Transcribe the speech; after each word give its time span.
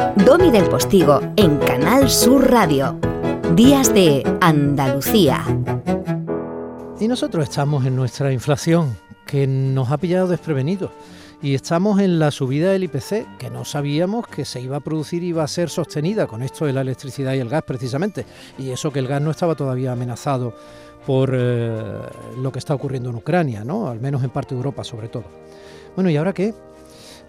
Domi 0.00 0.50
del 0.50 0.68
Postigo 0.68 1.20
en 1.36 1.58
Canal 1.58 2.08
Sur 2.08 2.50
Radio. 2.50 2.98
Días 3.54 3.92
de 3.92 4.22
Andalucía. 4.40 5.44
Y 6.98 7.06
nosotros 7.06 7.44
estamos 7.44 7.84
en 7.84 7.96
nuestra 7.96 8.32
inflación, 8.32 8.96
que 9.26 9.46
nos 9.46 9.90
ha 9.90 9.98
pillado 9.98 10.26
desprevenidos. 10.26 10.90
Y 11.42 11.54
estamos 11.54 12.00
en 12.00 12.18
la 12.18 12.30
subida 12.30 12.72
del 12.72 12.84
IPC, 12.84 13.38
que 13.38 13.50
no 13.50 13.64
sabíamos 13.64 14.26
que 14.26 14.44
se 14.44 14.60
iba 14.60 14.78
a 14.78 14.80
producir 14.80 15.22
y 15.22 15.28
iba 15.28 15.42
a 15.42 15.48
ser 15.48 15.68
sostenida 15.68 16.26
con 16.26 16.42
esto 16.42 16.64
de 16.64 16.72
la 16.72 16.80
electricidad 16.80 17.34
y 17.34 17.38
el 17.38 17.48
gas 17.48 17.62
precisamente. 17.62 18.24
Y 18.58 18.70
eso 18.70 18.90
que 18.90 19.00
el 19.00 19.06
gas 19.06 19.20
no 19.20 19.30
estaba 19.30 19.54
todavía 19.54 19.92
amenazado 19.92 20.54
por 21.06 21.30
eh, 21.34 21.98
lo 22.38 22.50
que 22.52 22.58
está 22.58 22.74
ocurriendo 22.74 23.10
en 23.10 23.16
Ucrania, 23.16 23.64
¿no? 23.64 23.88
Al 23.88 24.00
menos 24.00 24.22
en 24.24 24.30
parte 24.30 24.54
de 24.54 24.58
Europa 24.58 24.82
sobre 24.82 25.08
todo. 25.08 25.24
Bueno, 25.94 26.08
¿y 26.08 26.16
ahora 26.16 26.32
qué? 26.32 26.54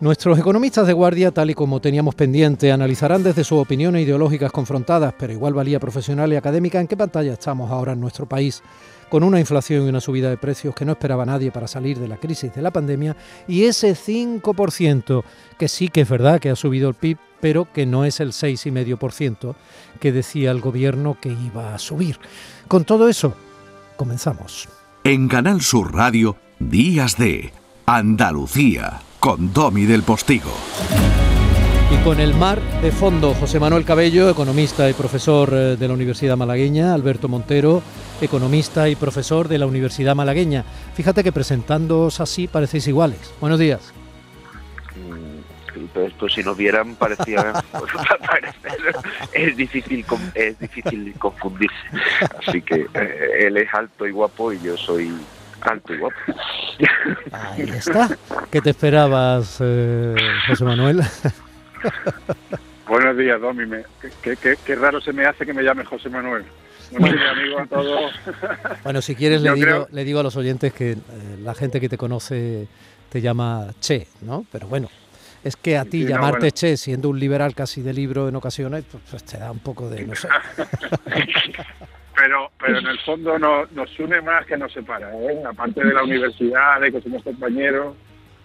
Nuestros 0.02 0.40
economistas 0.40 0.88
de 0.88 0.94
guardia, 0.94 1.30
tal 1.30 1.52
y 1.52 1.54
como 1.54 1.80
teníamos 1.80 2.16
pendiente, 2.16 2.72
analizarán 2.72 3.22
desde 3.22 3.44
sus 3.44 3.60
opiniones 3.60 4.04
ideológicas 4.04 4.52
confrontadas, 4.52 5.14
pero 5.16 5.32
igual 5.32 5.54
valía 5.54 5.80
profesional 5.80 6.34
y 6.34 6.38
académica, 6.38 6.82
en 6.82 6.88
qué 6.88 6.98
pantalla 6.98 7.34
estamos 7.34 7.70
ahora 7.70 7.94
en 7.94 8.00
nuestro 8.00 8.26
país, 8.26 8.64
con 9.10 9.22
una 9.22 9.40
inflación 9.40 9.86
y 9.86 9.90
una 9.90 10.02
subida 10.02 10.32
de 10.32 10.38
precios 10.38 10.74
que 10.74 10.86
no 10.86 10.94
esperaba 10.94 11.24
nadie 11.24 11.52
para 11.52 11.68
salir 11.68 12.00
de 12.00 12.08
la 12.08 12.18
crisis 12.18 12.52
de 12.52 12.64
la 12.64 12.72
pandemia, 12.72 13.16
y 13.48 13.66
ese 13.66 13.92
5% 13.92 15.24
que 15.60 15.68
sí 15.68 15.90
que 15.90 16.02
es 16.02 16.10
verdad 16.10 16.40
que 16.40 16.50
ha 16.50 16.56
subido 16.56 16.90
el 16.90 16.96
PIB, 16.96 17.20
pero 17.40 17.72
que 17.72 17.86
no 17.86 18.04
es 18.04 18.20
el 18.22 18.32
6,5% 18.32 19.54
que 20.00 20.12
decía 20.12 20.50
el 20.50 20.62
gobierno 20.62 21.18
que 21.22 21.30
iba 21.30 21.76
a 21.76 21.78
subir. 21.78 22.18
Con 22.68 22.86
todo 22.86 23.08
eso, 23.08 23.36
comenzamos. 23.98 24.68
En 25.04 25.28
Canal 25.28 25.62
Sur 25.62 25.94
Radio, 25.94 26.38
Días 26.58 27.20
de 27.20 27.54
Andalucía, 27.86 29.02
con 29.22 29.54
Domi 29.54 29.86
del 29.86 30.02
Postigo. 30.02 30.50
Y 31.92 32.04
con 32.04 32.20
el 32.20 32.34
mar 32.34 32.60
de 32.82 32.92
fondo, 32.92 33.36
José 33.36 33.60
Manuel 33.60 33.86
Cabello, 33.86 34.32
economista 34.32 34.90
y 34.90 34.94
profesor 34.94 35.54
eh, 35.54 35.76
de 35.78 35.88
la 35.88 35.94
Universidad 35.94 36.36
Malagueña, 36.36 36.96
Alberto 36.96 37.28
Montero, 37.28 37.84
economista 38.20 38.90
y 38.90 38.96
profesor 38.96 39.48
de 39.48 39.60
la 39.60 39.68
Universidad 39.68 40.16
Malagueña. 40.16 40.66
Fíjate 40.96 41.24
que 41.24 41.32
presentándoos 41.32 42.20
así 42.20 42.48
parecéis 42.48 42.88
iguales. 42.88 43.32
Buenos 43.40 43.60
días. 43.60 43.94
Pues, 45.94 46.14
pues, 46.18 46.34
si 46.34 46.42
nos 46.42 46.58
vieran 46.58 46.96
parecía 46.96 47.54
es 49.34 49.56
difícil 49.56 50.04
es 50.34 50.58
difícil 50.58 51.14
confundirse 51.20 51.76
así 52.40 52.62
que 52.62 52.88
eh, 52.94 53.48
él 53.48 53.58
es 53.58 53.74
alto 53.74 54.08
y 54.08 54.12
guapo 54.12 54.54
y 54.54 54.60
yo 54.62 54.78
soy 54.78 55.14
guapo 56.00 56.16
ahí 57.32 57.70
está 57.70 58.10
¿qué 58.52 58.62
te 58.62 58.72
esperabas 58.72 59.58
eh, 59.62 60.16
José 60.48 60.64
Manuel? 60.64 61.02
buenos 62.88 63.18
días 63.18 63.40
Domi 63.40 63.66
qué, 64.22 64.76
raro 64.76 65.02
se 65.02 65.14
me 65.14 65.26
hace 65.26 65.46
que 65.46 65.54
me 65.54 65.64
llame 65.64 65.86
José 65.86 66.10
Manuel 66.10 66.44
bueno, 66.98 67.22
amigo 67.30 67.60
a 67.60 67.66
todos. 67.68 68.12
bueno 68.84 69.02
si 69.02 69.16
quieres 69.16 69.42
le 69.42 69.54
digo, 69.54 69.88
le 69.92 70.04
digo 70.04 70.20
a 70.20 70.24
los 70.24 70.36
oyentes 70.36 70.74
que 70.74 70.92
eh, 70.92 70.98
la 71.42 71.54
gente 71.54 71.80
que 71.80 71.88
te 71.88 71.98
conoce 71.98 72.68
te 73.10 73.22
llama 73.22 73.68
Che, 73.80 74.08
¿no? 74.22 74.46
Pero 74.52 74.68
bueno, 74.68 74.90
es 75.44 75.56
que 75.56 75.78
a 75.78 75.86
ti 75.86 76.06
llamarte 76.06 76.52
Che, 76.52 76.78
siendo 76.78 77.10
un 77.10 77.20
liberal 77.20 77.54
casi 77.54 77.82
de 77.82 77.94
libro 77.94 78.30
en 78.30 78.36
ocasiones, 78.36 78.86
pues, 78.90 79.04
pues 79.10 79.24
te 79.24 79.38
da 79.38 79.52
un 79.52 79.60
poco 79.60 79.90
de, 79.90 80.06
no 80.06 80.16
sé. 80.16 80.28
pero, 82.16 82.52
pero 82.60 82.80
en 82.80 82.88
el 82.88 83.00
fondo 83.00 83.38
nos 83.40 84.00
une 84.00 84.22
más 84.22 84.46
que 84.46 84.58
nos 84.58 84.72
separa, 84.72 85.12
¿eh? 85.16 85.44
aparte 85.46 85.84
de 85.84 85.94
la 85.94 86.04
universidad, 86.04 86.80
de 86.82 86.92
que 86.92 87.02
somos 87.02 87.24
compañeros, 87.24 87.96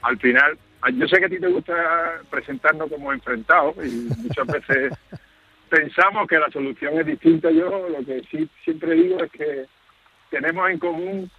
al 0.03 0.19
final, 0.19 0.59
yo 0.95 1.09
sé 1.09 1.19
que 1.19 1.27
a 1.27 1.29
ti 1.29 1.39
te 1.39 1.49
gusta 1.49 2.21
presentarnos 2.31 2.91
como 2.91 3.13
enfrentados 3.13 3.75
y 3.85 4.09
muchas 4.19 4.47
veces 4.47 4.93
pensamos 5.69 6.29
que 6.29 6.39
la 6.39 6.51
solución 6.51 6.99
es 7.01 7.07
distinta. 7.07 7.51
Yo 7.51 7.89
lo 7.89 8.05
que 8.05 8.23
sí 8.31 8.49
siempre 8.63 8.95
digo 8.95 9.25
es 9.25 9.33
que 9.33 9.65
tenemos 10.31 10.71
en 10.71 10.79
común 10.79 11.31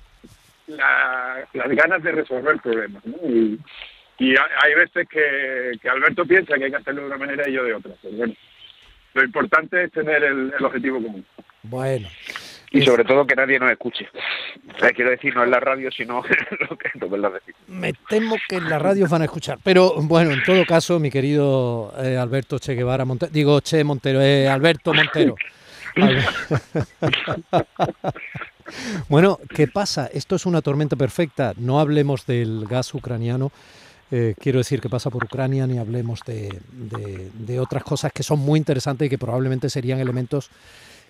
las 0.68 1.70
ganas 1.70 2.04
de 2.04 2.12
resolver 2.12 2.58
problemas. 2.60 3.06
¿no? 3.06 3.16
Y, 3.26 3.60
y 4.20 4.36
hay 4.36 4.74
veces 4.76 5.08
que, 5.08 5.90
Alberto 5.90 6.26
piensa 6.26 6.58
que 6.58 6.66
hay 6.66 6.72
que 6.72 6.78
hacerlo 6.78 7.02
de 7.02 7.08
una 7.08 7.18
manera 7.18 7.48
y 7.48 7.54
yo 7.54 7.64
de 7.64 7.76
otra. 7.76 7.94
Pero 8.02 8.18
bueno, 8.18 8.34
lo 9.14 9.24
importante 9.24 9.84
es 9.84 9.92
tener 9.92 10.24
el, 10.24 10.54
objetivo 10.60 11.02
común. 11.02 11.26
Bueno. 11.70 12.10
Y 12.72 12.82
sobre 12.82 13.06
todo 13.06 13.26
que 13.26 13.36
nadie 13.36 13.60
nos 13.60 13.72
escuche. 13.72 14.08
quiero 14.94 15.10
decir, 15.10 15.34
no 15.34 15.44
en 15.44 15.52
la 15.52 15.60
radio, 15.60 15.90
sino 15.90 16.22
lo 16.70 16.78
que 16.78 16.90
no 17.00 17.32
decir. 17.32 17.56
Me 17.68 17.94
temo 18.10 18.36
que 18.48 18.58
en 18.58 18.70
la 18.70 18.78
radio 18.78 19.08
van 19.08 19.22
a 19.22 19.26
escuchar. 19.26 19.58
Pero 19.64 19.96
bueno, 20.02 20.32
en 20.32 20.44
todo 20.44 20.66
caso, 20.66 21.00
mi 21.00 21.10
querido 21.10 21.94
eh, 21.98 22.18
Alberto 22.18 22.60
Che 22.60 22.76
Guevara 22.76 23.06
Montero, 23.06 23.32
digo 23.32 23.62
Che 23.62 23.84
Montero, 23.84 24.22
eh, 24.22 24.48
Alberto 24.48 24.94
Montero. 24.94 25.36
bueno, 29.10 29.40
¿qué 29.56 29.68
pasa? 29.68 30.10
Esto 30.14 30.36
es 30.36 30.46
una 30.46 30.62
tormenta 30.62 30.98
perfecta. 30.98 31.54
No 31.58 31.80
hablemos 31.80 32.26
del 32.26 32.66
gas 32.68 32.94
ucraniano 32.94 33.52
eh, 34.10 34.36
quiero 34.40 34.60
decir 34.60 34.80
que 34.80 34.90
pasa 34.90 35.10
por 35.10 35.26
Ucrania, 35.26 35.68
ni 35.68 35.78
hablemos 35.78 36.22
de, 36.26 36.62
de, 36.72 37.60
otras 37.60 37.84
cosas 37.84 38.14
que 38.14 38.24
son 38.24 38.40
muy 38.40 38.58
interesantes 38.58 39.06
y 39.06 39.10
que 39.10 39.18
probablemente 39.18 39.70
serían 39.70 40.00
elementos 40.00 40.50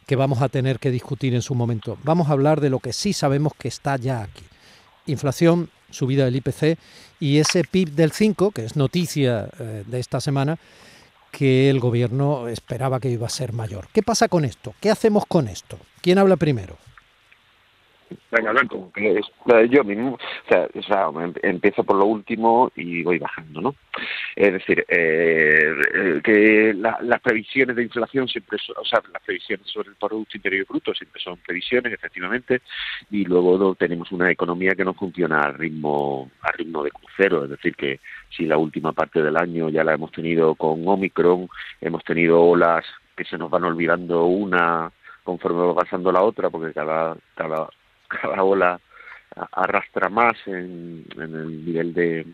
que 0.07 0.15
vamos 0.15 0.41
a 0.41 0.49
tener 0.49 0.79
que 0.79 0.89
discutir 0.89 1.35
en 1.35 1.43
su 1.43 1.53
momento. 1.53 1.97
Vamos 2.03 2.29
a 2.29 2.31
hablar 2.31 2.61
de 2.61 2.69
lo 2.69 2.79
que 2.79 2.93
sí 2.93 3.13
sabemos 3.13 3.53
que 3.59 3.67
está 3.67 3.97
ya 3.97 4.23
aquí. 4.23 4.45
Inflación, 5.05 5.69
subida 5.91 6.25
del 6.25 6.37
IPC 6.37 6.79
y 7.19 7.37
ese 7.37 7.63
PIB 7.63 7.91
del 7.91 8.11
5, 8.13 8.51
que 8.51 8.65
es 8.65 8.75
noticia 8.75 9.49
eh, 9.59 9.83
de 9.85 9.99
esta 9.99 10.21
semana, 10.21 10.57
que 11.31 11.69
el 11.69 11.79
gobierno 11.79 12.47
esperaba 12.47 13.01
que 13.01 13.09
iba 13.09 13.27
a 13.27 13.29
ser 13.29 13.51
mayor. 13.51 13.89
¿Qué 13.93 14.01
pasa 14.01 14.29
con 14.29 14.45
esto? 14.45 14.73
¿Qué 14.79 14.89
hacemos 14.89 15.25
con 15.27 15.49
esto? 15.49 15.77
¿Quién 16.01 16.17
habla 16.17 16.37
primero? 16.37 16.77
Venga, 18.31 18.51
Alberto. 18.51 18.91
Que 18.93 19.21
yo 19.69 19.83
mismo, 19.83 20.13
o 20.13 20.49
sea, 20.49 20.67
o 20.73 20.83
sea, 20.83 21.23
em, 21.23 21.33
empiezo 21.41 21.83
por 21.83 21.97
lo 21.97 22.05
último 22.05 22.71
y 22.75 23.03
voy 23.03 23.19
bajando, 23.19 23.61
¿no? 23.61 23.75
Es 24.35 24.53
decir, 24.53 24.85
eh, 24.87 26.21
que 26.23 26.73
las 26.73 27.21
previsiones 27.21 27.75
de 27.75 27.83
inflación 27.83 28.27
siempre, 28.27 28.57
son, 28.59 28.75
o 28.79 28.85
sea, 28.85 29.01
las 29.11 29.21
previsiones 29.23 29.67
sobre 29.67 29.89
el 29.89 29.95
Producto 29.95 30.37
Interior 30.37 30.65
Bruto 30.67 30.93
siempre 30.93 31.21
son 31.21 31.37
previsiones, 31.37 31.93
efectivamente, 31.93 32.61
y 33.09 33.25
luego 33.25 33.75
tenemos 33.75 34.11
una 34.11 34.29
economía 34.31 34.75
que 34.75 34.85
no 34.85 34.93
funciona 34.93 35.41
a 35.41 35.51
ritmo, 35.51 36.29
a 36.41 36.51
ritmo 36.51 36.83
de 36.83 36.91
crucero, 36.91 37.45
es 37.45 37.49
decir, 37.49 37.75
que 37.75 37.99
si 38.29 38.45
la 38.45 38.57
última 38.57 38.93
parte 38.93 39.21
del 39.21 39.37
año 39.37 39.69
ya 39.69 39.83
la 39.83 39.93
hemos 39.93 40.11
tenido 40.11 40.55
con 40.55 40.87
Omicron, 40.87 41.49
hemos 41.81 42.03
tenido 42.03 42.41
olas 42.41 42.85
que 43.15 43.25
se 43.25 43.37
nos 43.37 43.49
van 43.49 43.63
olvidando 43.63 44.25
una 44.25 44.91
conforme 45.23 45.65
va 45.65 45.75
pasando 45.75 46.09
la 46.11 46.21
otra, 46.21 46.49
porque 46.49 46.73
cada, 46.73 47.17
cada 47.35 47.67
cada 48.07 48.43
ola 48.43 48.79
arrastra 49.51 50.09
más 50.09 50.35
en, 50.47 51.05
el 51.17 51.65
nivel 51.65 51.93
de 51.93 52.25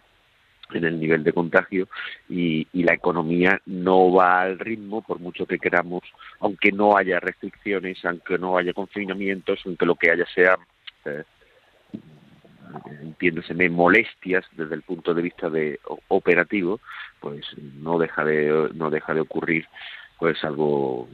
en 0.71 0.85
el 0.85 0.99
nivel 0.99 1.23
de 1.23 1.33
contagio 1.33 1.87
y, 2.29 2.67
la 2.73 2.93
economía 2.93 3.61
no 3.65 4.11
va 4.11 4.41
al 4.41 4.59
ritmo 4.59 5.01
por 5.01 5.19
mucho 5.19 5.45
que 5.45 5.59
queramos, 5.59 6.01
aunque 6.39 6.71
no 6.71 6.97
haya 6.97 7.19
restricciones, 7.19 8.03
aunque 8.03 8.37
no 8.37 8.57
haya 8.57 8.73
confinamientos, 8.73 9.61
aunque 9.65 9.85
lo 9.85 9.95
que 9.95 10.11
haya 10.11 10.25
sea 10.33 10.57
eh, 11.05 11.23
molestias 13.69 14.45
desde 14.51 14.75
el 14.75 14.81
punto 14.81 15.13
de 15.13 15.21
vista 15.21 15.49
de 15.49 15.79
operativo, 16.09 16.81
pues 17.19 17.45
no 17.75 17.99
deja 17.99 18.25
de 18.25 18.69
no 18.73 18.89
deja 18.89 19.13
de 19.13 19.21
ocurrir 19.21 19.65
pues 20.19 20.43
algo 20.43 21.07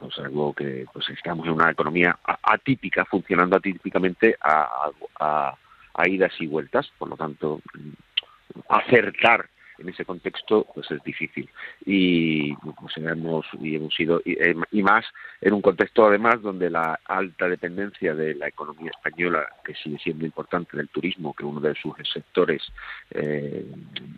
pues 0.00 0.18
algo 0.18 0.54
que 0.54 0.86
pues 0.92 1.08
estamos 1.10 1.46
en 1.46 1.52
una 1.52 1.70
economía 1.70 2.18
atípica, 2.24 3.04
funcionando 3.04 3.56
atípicamente 3.56 4.36
a, 4.40 4.90
a, 5.20 5.56
idas 6.08 6.32
y 6.40 6.46
vueltas, 6.46 6.90
por 6.98 7.10
lo 7.10 7.16
tanto 7.16 7.60
acertar 8.70 9.46
en 9.78 9.88
ese 9.90 10.06
contexto 10.06 10.66
pues 10.74 10.90
es 10.90 11.02
difícil 11.02 11.48
y 11.84 12.54
pues 12.54 12.96
hemos 12.96 13.46
y 13.60 13.76
hemos 13.76 13.94
sido 13.94 14.22
eh, 14.24 14.54
y, 14.70 14.82
más 14.82 15.04
en 15.40 15.52
un 15.52 15.62
contexto 15.62 16.06
además 16.06 16.40
donde 16.42 16.70
la 16.70 16.98
alta 17.04 17.48
dependencia 17.48 18.14
de 18.14 18.34
la 18.34 18.48
economía 18.48 18.90
española 18.90 19.46
que 19.64 19.74
sigue 19.74 19.98
siendo 19.98 20.24
importante 20.26 20.76
del 20.76 20.88
turismo 20.88 21.34
que 21.34 21.44
uno 21.44 21.60
de 21.60 21.74
sus 21.74 21.94
sectores 22.12 22.62
eh, 23.10 23.66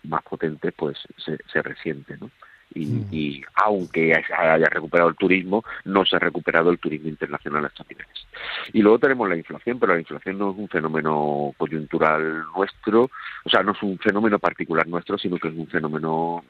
más 0.05 0.23
potentes 0.23 0.73
pues 0.77 0.99
se, 1.17 1.39
se 1.53 1.63
resiente 1.63 2.17
¿no? 2.17 2.31
Mm. 2.75 3.05
y, 3.11 3.43
aunque 3.55 4.13
haya 4.15 4.67
recuperado 4.67 5.11
el 5.11 5.17
turismo, 5.17 5.65
no 5.85 6.05
se 6.05 6.17
ha 6.17 6.19
recuperado 6.19 6.71
el 6.71 6.79
turismo 6.79 7.09
internacional 7.09 7.65
a 7.65 7.69
estos 7.69 7.89
niveles. 7.89 8.27
Y 8.73 8.83
luego 8.83 8.99
tenemos 8.99 9.29
la 9.29 9.37
inflación, 9.37 9.79
pero 9.79 9.95
la 9.95 10.01
inflación 10.01 10.39
no 10.39 10.51
es 10.51 10.59
un 10.59 10.69
fenómeno 10.69 11.55
coyuntural 11.57 12.45
nuestro, 12.55 13.11
o 13.45 13.51
sea, 13.51 13.63
no 13.63 13.73
es 13.73 13.83
un 13.83 13.99
fenómeno 13.99 14.39
particular 14.39 14.87
nuestro, 14.87 15.19
sino 15.19 15.39
que 15.39 15.49
es 15.49 15.55
un 15.55 15.67
fenómeno 15.67 16.45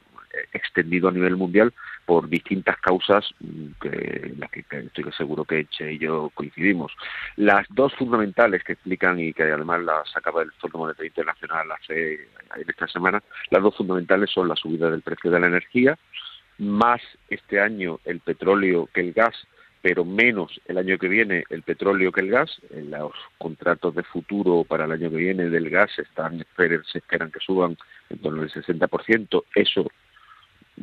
extendido 0.53 1.09
a 1.09 1.13
nivel 1.13 1.37
mundial 1.37 1.73
por 2.07 2.29
distintas 2.29 2.79
causas 2.79 3.25
mm, 3.41 3.67
que 3.81 4.35
las 4.39 4.51
que, 4.51 4.65
estoy 4.71 5.13
seguro 5.13 5.45
que 5.45 5.61
Eche 5.61 5.93
y 5.93 5.99
yo 5.99 6.31
coincidimos. 6.35 6.93
Las 7.37 7.67
dos 7.71 7.95
fundamentales 7.95 8.65
que 8.65 8.73
explican 8.73 9.21
y 9.21 9.33
que 9.33 9.45
además 9.45 9.83
las 9.83 10.17
acaba 10.17 10.43
el 10.43 10.53
Fondo 10.53 10.79
Monetario 10.79 11.09
Internacional 11.09 11.71
hace 11.73 12.29
esta 12.67 12.89
semana, 12.89 13.23
las 13.51 13.63
dos 13.63 13.77
fundamentales 13.77 14.31
son 14.31 14.49
la 14.49 14.57
subida 14.57 14.91
del 14.91 15.03
precio 15.03 15.31
de 15.31 15.41
la 15.41 15.47
energía 15.47 15.99
más 16.59 17.01
este 17.29 17.61
año 17.61 18.01
el 18.05 18.21
petróleo 18.21 18.89
que 18.93 19.01
el 19.01 19.13
gas, 19.13 19.35
pero 19.81 20.05
menos 20.05 20.61
el 20.67 20.79
año 20.79 20.97
que 20.99 21.09
viene 21.09 21.45
el 21.51 21.63
petróleo 21.63 22.13
que 22.13 22.21
el 22.21 22.31
gas. 22.31 22.51
En 22.71 22.91
los 22.91 23.13
contratos 23.39 23.95
de 23.95 24.05
futuro 24.05 24.65
para 24.65 24.85
el 24.85 24.93
año 24.93 25.11
que 25.11 25.17
viene 25.17 25.51
del 25.51 25.71
gas 25.71 25.91
están, 25.99 26.45
se 26.57 26.99
esperan 26.99 27.33
que 27.33 27.41
suban 27.41 27.77
en 28.11 28.19
torno 28.19 28.43
al 28.43 28.51
60%. 28.51 29.45
Eso 29.55 29.91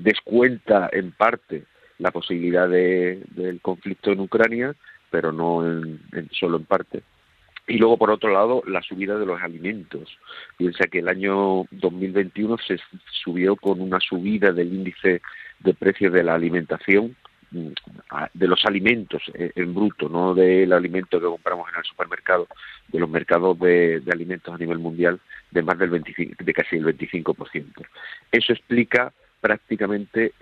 descuenta 0.03 0.89
en 0.91 1.11
parte 1.11 1.63
la 1.97 2.11
posibilidad 2.11 2.67
de, 2.67 3.21
del 3.31 3.59
conflicto 3.61 4.11
en 4.11 4.21
Ucrania, 4.21 4.75
pero 5.11 5.31
no 5.31 5.65
en, 5.65 5.99
solo 6.31 6.57
en 6.57 6.65
parte. 6.65 7.03
Y 7.67 7.77
luego, 7.77 7.97
por 7.97 8.09
otro 8.09 8.31
lado, 8.31 8.63
la 8.65 8.81
subida 8.81 9.19
de 9.19 9.25
los 9.25 9.41
alimentos. 9.41 10.17
Piensa 10.57 10.85
que 10.85 10.99
el 10.99 11.09
año 11.09 11.65
2021 11.71 12.57
se 12.65 12.79
subió 13.23 13.55
con 13.55 13.79
una 13.79 13.99
subida 13.99 14.51
del 14.51 14.73
índice 14.73 15.21
de 15.59 15.73
precios 15.75 16.11
de 16.13 16.23
la 16.23 16.33
alimentación, 16.33 17.15
mm, 17.51 17.67
de 18.33 18.47
los 18.47 18.65
alimentos 18.65 19.21
eh, 19.35 19.51
en 19.55 19.75
bruto, 19.75 20.09
no 20.09 20.33
del 20.33 20.73
alimento 20.73 21.19
que 21.19 21.27
compramos 21.27 21.69
en 21.71 21.79
el 21.79 21.85
supermercado, 21.85 22.47
de 22.87 22.99
los 22.99 23.09
mercados 23.09 23.59
de, 23.59 24.01
alimentos 24.11 24.53
a 24.53 24.57
nivel 24.57 24.79
mundial, 24.79 25.19
de 25.51 25.61
más 25.61 25.77
del 25.77 25.91
25, 25.91 26.43
de 26.43 26.53
casi 26.53 26.77
el 26.77 26.85
25%. 26.85 27.85
Eso 28.31 28.53
explica 28.53 29.13
prácticamente 29.41 30.33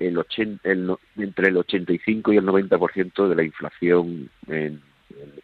entre 1.17 1.47
el 1.49 1.57
85 1.57 2.33
y 2.33 2.37
el 2.37 2.45
90% 2.45 3.27
de 3.27 3.35
la 3.35 3.43
inflación 3.43 4.29
en, 4.47 4.81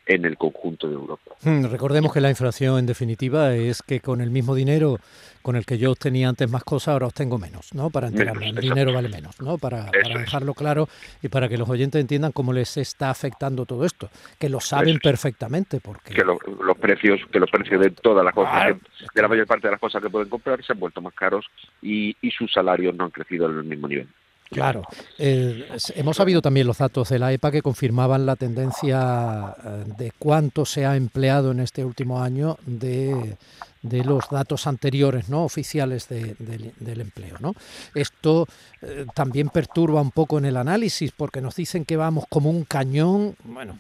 en 0.06 0.26
el 0.26 0.38
conjunto 0.38 0.88
de 0.88 0.96
Europa. 0.96 1.36
Hmm, 1.44 1.66
recordemos 1.66 2.14
que 2.14 2.22
la 2.22 2.30
inflación, 2.30 2.80
en 2.80 2.86
definitiva, 2.86 3.56
es 3.56 3.82
que 3.82 4.00
con 4.00 4.22
el 4.22 4.30
mismo 4.32 4.56
dinero 4.56 5.00
con 5.42 5.58
el 5.58 5.66
que 5.66 5.78
yo 5.78 5.92
obtenía 5.92 6.30
antes 6.30 6.50
más 6.50 6.64
cosas, 6.64 6.94
ahora 6.94 7.08
obtengo 7.08 7.38
menos, 7.38 7.74
¿no? 7.76 7.90
Para 7.90 8.08
enterarme, 8.08 8.50
el 8.50 8.56
dinero 8.56 8.94
vale 8.94 9.10
menos, 9.10 9.40
¿no? 9.42 9.58
Para, 9.58 9.92
dejarlo 9.92 10.54
claro 10.54 10.88
y 11.22 11.28
para 11.28 11.50
que 11.50 11.58
los 11.58 11.70
oyentes 11.70 12.00
entiendan 12.00 12.32
cómo 12.32 12.54
les 12.54 12.78
está 12.78 13.10
afectando 13.10 13.66
todo 13.66 13.86
esto, 13.86 14.10
que 14.40 14.48
lo 14.48 14.62
saben 14.62 15.00
perfectamente, 15.00 15.82
porque... 15.82 16.14
Que 16.14 16.24
los 16.24 16.40
precios, 16.80 17.20
que 17.32 17.40
los 17.40 17.52
precios 17.52 17.82
de 17.82 17.92
todas 17.92 18.24
las 18.24 18.34
cosas, 18.34 18.78
de 19.14 19.22
la 19.22 19.28
mayor 19.28 19.46
parte 19.46 19.68
de 19.68 19.72
las 19.72 19.82
cosas 19.82 20.02
que 20.02 20.10
pueden 20.10 20.30
comprar 20.30 20.64
se 20.64 20.72
han 20.72 20.80
vuelto 20.80 21.02
más 21.02 21.14
caros 21.14 21.46
y, 21.82 22.16
y 22.22 22.32
sus 22.32 22.52
salarios 22.52 22.96
no 22.96 23.04
han 23.04 23.12
crecido 23.12 23.46
al 23.46 23.66
mismo 23.66 23.90
nivel. 23.90 24.08
Claro. 24.50 24.84
Eh, 25.18 25.68
hemos 25.96 26.18
sabido 26.18 26.42
también 26.42 26.68
los 26.68 26.78
datos 26.78 27.10
de 27.10 27.20
la 27.20 27.34
EPA 27.34 27.52
que 27.52 27.62
confirmaban 27.62 28.26
la 28.26 28.36
tendencia 28.36 29.56
eh, 29.64 29.84
de 29.98 30.12
cuánto 30.18 30.66
se 30.66 30.86
ha 30.86 30.96
empleado 30.96 31.52
en 31.52 31.60
este 31.60 31.84
último 31.84 32.22
año 32.22 32.58
de, 32.66 33.38
de 33.82 34.04
los 34.04 34.30
datos 34.30 34.66
anteriores 34.66 35.30
no 35.30 35.44
oficiales 35.44 36.08
del 36.08 37.02
empleo. 37.02 37.36
¿no? 37.40 37.54
Esto 37.94 38.48
eh, 38.82 39.06
también 39.14 39.50
perturba 39.50 40.02
un 40.02 40.12
poco 40.12 40.38
en 40.38 40.46
el 40.46 40.58
análisis 40.58 41.12
porque 41.12 41.42
nos 41.42 41.56
dicen 41.56 41.86
que 41.86 41.98
vamos 41.98 42.26
como 42.30 42.50
un 42.50 42.64
cañón, 42.64 43.36
bueno, 43.44 43.78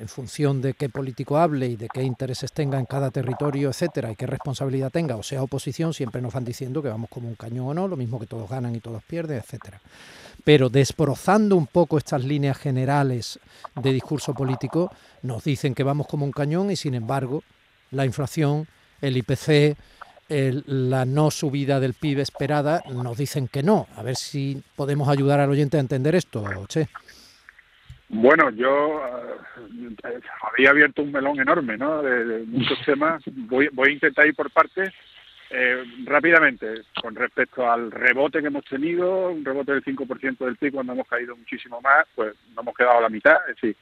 en 0.00 0.08
función 0.08 0.60
de 0.60 0.74
qué 0.74 0.88
político 0.88 1.38
hable 1.38 1.66
y 1.66 1.76
de 1.76 1.88
qué 1.88 2.02
intereses 2.02 2.52
tenga 2.52 2.78
en 2.78 2.86
cada 2.86 3.10
territorio, 3.10 3.68
etcétera, 3.68 4.10
y 4.10 4.16
qué 4.16 4.26
responsabilidad 4.26 4.90
tenga, 4.90 5.16
o 5.16 5.22
sea 5.22 5.42
oposición, 5.42 5.94
siempre 5.94 6.22
nos 6.22 6.32
van 6.32 6.44
diciendo 6.44 6.82
que 6.82 6.88
vamos 6.88 7.10
como 7.10 7.28
un 7.28 7.34
cañón 7.34 7.68
o 7.68 7.74
no, 7.74 7.88
lo 7.88 7.96
mismo 7.96 8.18
que 8.18 8.26
todos 8.26 8.48
ganan 8.48 8.74
y 8.74 8.80
todos 8.80 9.02
pierden, 9.02 9.38
etcétera. 9.38 9.80
Pero 10.44 10.70
desbrozando 10.70 11.56
un 11.56 11.66
poco 11.66 11.98
estas 11.98 12.24
líneas 12.24 12.56
generales 12.58 13.38
de 13.74 13.92
discurso 13.92 14.32
político, 14.34 14.90
nos 15.22 15.44
dicen 15.44 15.74
que 15.74 15.82
vamos 15.82 16.06
como 16.06 16.24
un 16.24 16.32
cañón 16.32 16.70
y 16.70 16.76
sin 16.76 16.94
embargo 16.94 17.42
la 17.90 18.06
inflación, 18.06 18.66
el 19.00 19.16
IPC, 19.16 19.76
la 20.28 21.04
no 21.04 21.30
subida 21.30 21.80
del 21.80 21.94
PIB 21.94 22.20
esperada, 22.20 22.84
nos 22.90 23.18
dicen 23.18 23.48
que 23.48 23.62
no. 23.62 23.88
A 23.96 24.02
ver 24.02 24.16
si 24.16 24.62
podemos 24.76 25.08
ayudar 25.08 25.40
al 25.40 25.50
oyente 25.50 25.76
a 25.76 25.80
entender 25.80 26.14
esto, 26.14 26.44
Che. 26.68 26.88
Bueno, 28.12 28.50
yo 28.50 29.00
eh, 30.04 30.20
había 30.42 30.70
abierto 30.70 31.02
un 31.02 31.12
melón 31.12 31.38
enorme, 31.38 31.78
¿no? 31.78 32.02
De, 32.02 32.44
muchos 32.44 32.78
temas. 32.84 33.22
Voy, 33.26 33.68
voy 33.72 33.90
a 33.90 33.92
intentar 33.92 34.26
ir 34.26 34.34
por 34.34 34.50
partes. 34.50 34.90
Eh, 35.52 35.84
rápidamente, 36.04 36.82
con 37.00 37.14
respecto 37.14 37.68
al 37.68 37.90
rebote 37.90 38.40
que 38.40 38.48
hemos 38.48 38.64
tenido, 38.64 39.30
un 39.30 39.44
rebote 39.44 39.72
del 39.72 39.84
5% 39.84 40.38
del 40.38 40.56
PIB 40.56 40.74
cuando 40.74 40.92
hemos 40.92 41.08
caído 41.08 41.36
muchísimo 41.36 41.80
más, 41.80 42.06
pues 42.14 42.34
no 42.54 42.62
hemos 42.62 42.74
quedado 42.74 42.98
a 42.98 43.02
la 43.02 43.08
mitad. 43.08 43.36
Es 43.48 43.56
decir, 43.56 43.76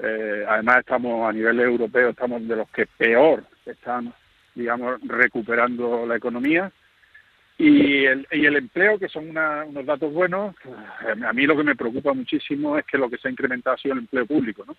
eh, 0.00 0.44
además 0.48 0.78
estamos 0.78 1.28
a 1.28 1.32
nivel 1.32 1.58
europeo, 1.60 2.10
estamos 2.10 2.46
de 2.46 2.56
los 2.56 2.68
que 2.70 2.86
peor 2.86 3.44
están, 3.66 4.12
digamos, 4.54 5.00
recuperando 5.06 6.04
la 6.06 6.16
economía. 6.16 6.70
Y 7.60 8.06
el, 8.06 8.24
y 8.30 8.46
el 8.46 8.54
empleo, 8.54 9.00
que 9.00 9.08
son 9.08 9.30
unos 9.30 9.84
datos 9.84 10.12
buenos, 10.12 10.54
eh, 10.64 11.24
a 11.26 11.32
mí 11.32 11.44
lo 11.44 11.56
que 11.56 11.64
me 11.64 11.74
preocupa 11.74 12.12
muchísimo 12.12 12.78
es 12.78 12.86
que 12.86 12.96
lo 12.96 13.10
que 13.10 13.18
se 13.18 13.26
ha 13.26 13.32
incrementado 13.32 13.74
ha 13.74 13.78
sido 13.78 13.94
el 13.94 14.00
empleo 14.00 14.26
público, 14.26 14.64
¿no? 14.64 14.76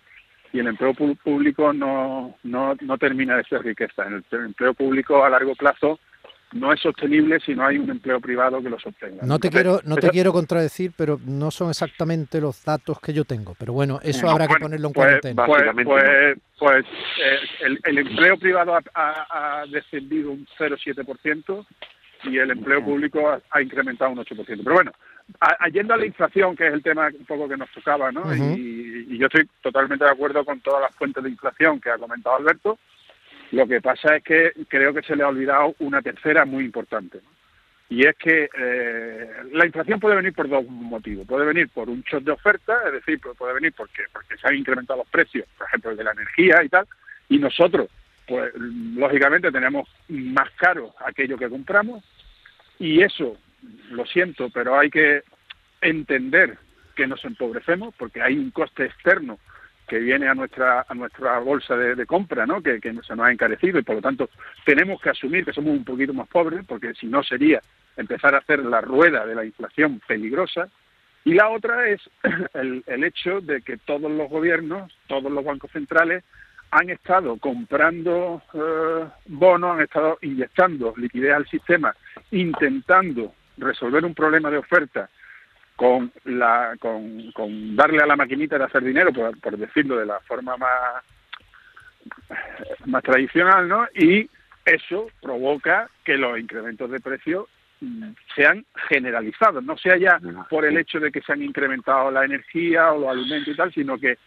Y 0.50 0.60
el 0.60 0.66
empleo 0.66 0.94
público 0.94 1.74
no, 1.74 2.38
no, 2.42 2.74
no 2.80 2.98
termina 2.98 3.36
de 3.36 3.44
ser 3.44 3.62
riqueza. 3.62 4.04
El, 4.06 4.24
empleo 4.32 4.72
público 4.72 5.22
a 5.22 5.28
largo 5.28 5.54
plazo 5.54 6.00
no 6.52 6.72
es 6.72 6.80
sostenible 6.80 7.38
si 7.40 7.54
no 7.54 7.66
hay 7.66 7.76
un 7.76 7.90
empleo 7.90 8.18
privado 8.18 8.62
que 8.62 8.70
lo 8.70 8.80
sostenga. 8.80 9.24
No 9.26 9.38
te 9.38 9.50
quiero 9.50 9.80
no 9.84 9.96
te 9.96 10.08
quiero 10.08 10.32
contradecir, 10.32 10.92
pero 10.96 11.20
no 11.24 11.50
son 11.50 11.68
exactamente 11.68 12.40
los 12.40 12.64
datos 12.64 12.98
que 12.98 13.12
yo 13.12 13.26
tengo. 13.26 13.54
Pero 13.58 13.74
bueno, 13.74 14.00
eso 14.02 14.28
habrá 14.28 14.48
que 14.48 14.56
ponerlo 14.58 14.88
en 14.88 14.92
pues, 14.94 15.06
cuarentena. 15.06 15.44
Pues, 15.44 15.62
pues, 15.84 16.38
pues 16.58 16.86
eh, 17.22 17.38
el, 17.60 17.78
el, 17.84 17.98
empleo 17.98 18.38
privado 18.38 18.74
ha, 18.74 18.82
ha, 18.94 19.60
ha 19.60 19.66
descendido 19.66 20.32
un 20.32 20.46
0,7% 20.58 21.66
y 22.24 22.38
el 22.38 22.50
empleo 22.50 22.84
público 22.84 23.40
ha, 23.50 23.62
incrementado 23.62 24.10
un 24.10 24.18
8%. 24.18 24.44
Pero 24.46 24.74
bueno, 24.74 24.92
yendo 25.72 25.94
a 25.94 25.96
la 25.96 26.06
inflación, 26.06 26.56
que 26.56 26.66
es 26.66 26.72
el 26.74 26.82
tema 26.82 27.08
un 27.08 27.24
poco 27.24 27.48
que 27.48 27.56
nos 27.56 27.70
tocaba, 27.70 28.12
¿no? 28.12 28.34
y, 28.34 29.18
yo 29.18 29.26
estoy 29.26 29.48
totalmente 29.60 30.04
de 30.04 30.10
acuerdo 30.10 30.44
con 30.44 30.60
todas 30.60 30.80
las 30.80 30.94
fuentes 30.94 31.22
de 31.22 31.30
inflación 31.30 31.80
que 31.80 31.90
ha 31.90 31.98
comentado 31.98 32.36
Alberto. 32.36 32.78
Lo 33.52 33.66
que 33.66 33.80
pasa 33.80 34.16
es 34.16 34.22
que 34.22 34.52
creo 34.68 34.94
que 34.94 35.02
se 35.02 35.16
le 35.16 35.24
ha 35.24 35.28
olvidado 35.28 35.74
una 35.80 36.00
tercera 36.00 36.44
muy 36.44 36.64
importante. 36.64 37.20
Y 37.90 38.06
es 38.06 38.16
que 38.16 38.48
eh, 38.56 39.30
la 39.52 39.66
inflación 39.66 39.98
puede 39.98 40.14
venir 40.14 40.32
por 40.32 40.48
dos 40.48 40.64
motivos. 40.64 41.26
Puede 41.26 41.44
venir 41.44 41.68
por 41.70 41.90
un 41.90 42.02
shock 42.02 42.22
de 42.22 42.30
oferta, 42.30 42.80
es 42.86 42.92
decir, 42.92 43.20
puede 43.36 43.52
venir 43.54 43.74
porque, 43.76 44.04
porque 44.12 44.36
se 44.36 44.46
han 44.46 44.54
incrementado 44.54 45.00
los 45.00 45.08
precios, 45.08 45.46
por 45.58 45.66
ejemplo, 45.66 45.90
el 45.90 45.96
de 45.96 46.04
la 46.04 46.12
energía 46.12 46.62
y 46.62 46.68
tal, 46.68 46.86
y 47.28 47.38
nosotros 47.38 47.88
pues 48.30 48.52
lógicamente 48.54 49.50
tenemos 49.50 49.88
más 50.08 50.48
caro 50.52 50.94
aquello 51.04 51.36
que 51.36 51.48
compramos 51.48 52.04
y 52.78 53.02
eso, 53.02 53.36
lo 53.90 54.06
siento, 54.06 54.50
pero 54.50 54.78
hay 54.78 54.88
que 54.88 55.24
entender 55.80 56.56
que 56.94 57.08
nos 57.08 57.24
empobrecemos 57.24 57.92
porque 57.98 58.22
hay 58.22 58.38
un 58.38 58.52
coste 58.52 58.84
externo 58.84 59.40
que 59.88 59.98
viene 59.98 60.28
a 60.28 60.34
nuestra 60.34 60.86
a 60.88 60.94
nuestra 60.94 61.40
bolsa 61.40 61.76
de, 61.76 62.06
compra, 62.06 62.46
¿no? 62.46 62.62
Que, 62.62 62.80
que, 62.80 62.92
se 63.02 63.16
nos 63.16 63.26
ha 63.26 63.32
encarecido 63.32 63.80
y 63.80 63.82
por 63.82 63.96
lo 63.96 64.00
tanto 64.00 64.30
tenemos 64.64 65.02
que 65.02 65.10
asumir 65.10 65.44
que 65.44 65.52
somos 65.52 65.72
un 65.72 65.84
poquito 65.84 66.14
más 66.14 66.28
pobres 66.28 66.64
porque 66.68 66.94
si 66.94 67.08
no 67.08 67.24
sería 67.24 67.60
empezar 67.96 68.36
a 68.36 68.38
hacer 68.38 68.60
la 68.60 68.80
rueda 68.80 69.26
de 69.26 69.34
la 69.34 69.44
inflación 69.44 70.00
peligrosa 70.06 70.68
y 71.24 71.34
la 71.34 71.48
otra 71.48 71.88
es 71.88 72.00
el, 72.54 72.84
el 72.86 73.02
hecho 73.02 73.40
de 73.40 73.62
que 73.62 73.76
todos 73.76 74.08
los 74.08 74.30
gobiernos, 74.30 74.96
todos 75.08 75.32
los 75.32 75.44
bancos 75.44 75.72
centrales 75.72 76.22
han 76.70 76.90
estado 76.90 77.36
comprando 77.38 78.42
eh, 78.54 79.06
bonos, 79.26 79.76
han 79.76 79.82
estado 79.82 80.18
inyectando 80.22 80.94
liquidez 80.96 81.34
al 81.34 81.48
sistema, 81.48 81.94
intentando 82.30 83.34
resolver 83.56 84.04
un 84.04 84.14
problema 84.14 84.50
de 84.50 84.58
oferta 84.58 85.08
con, 85.74 86.12
la, 86.24 86.76
con, 86.78 87.32
con 87.32 87.74
darle 87.74 88.02
a 88.02 88.06
la 88.06 88.16
maquinita 88.16 88.58
de 88.58 88.64
hacer 88.64 88.84
dinero, 88.84 89.12
por, 89.12 89.56
decirlo 89.56 89.96
de 89.96 90.06
la 90.06 90.20
forma 90.20 90.56
más, 90.56 91.02
más 92.86 93.02
tradicional, 93.02 93.66
¿no? 93.66 93.86
Y 93.94 94.28
eso 94.64 95.08
provoca 95.20 95.88
que 96.04 96.16
los 96.16 96.38
incrementos 96.38 96.90
de 96.90 97.00
precios 97.00 97.46
mm, 97.80 98.10
sean 98.36 98.64
generalizados, 98.88 99.64
no 99.64 99.76
sea 99.76 99.96
ya 99.96 100.20
por 100.48 100.66
el 100.66 100.76
hecho 100.76 101.00
de 101.00 101.10
que 101.10 101.22
se 101.22 101.32
han 101.32 101.42
incrementado 101.42 102.10
la 102.10 102.24
energía 102.24 102.92
o 102.92 103.00
los 103.00 103.10
alimentos 103.10 103.54
y 103.54 103.56
tal, 103.56 103.72
sino 103.72 103.98
que 103.98 104.18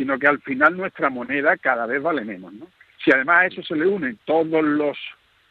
sino 0.00 0.18
que 0.18 0.26
al 0.26 0.40
final 0.40 0.78
nuestra 0.78 1.10
moneda 1.10 1.58
cada 1.58 1.84
vez 1.84 2.02
vale 2.02 2.24
menos. 2.24 2.54
¿no? 2.54 2.66
Si 3.04 3.12
además 3.12 3.42
a 3.42 3.46
eso 3.48 3.62
se 3.62 3.76
le 3.76 3.86
unen 3.86 4.18
todos 4.24 4.64
los 4.64 4.96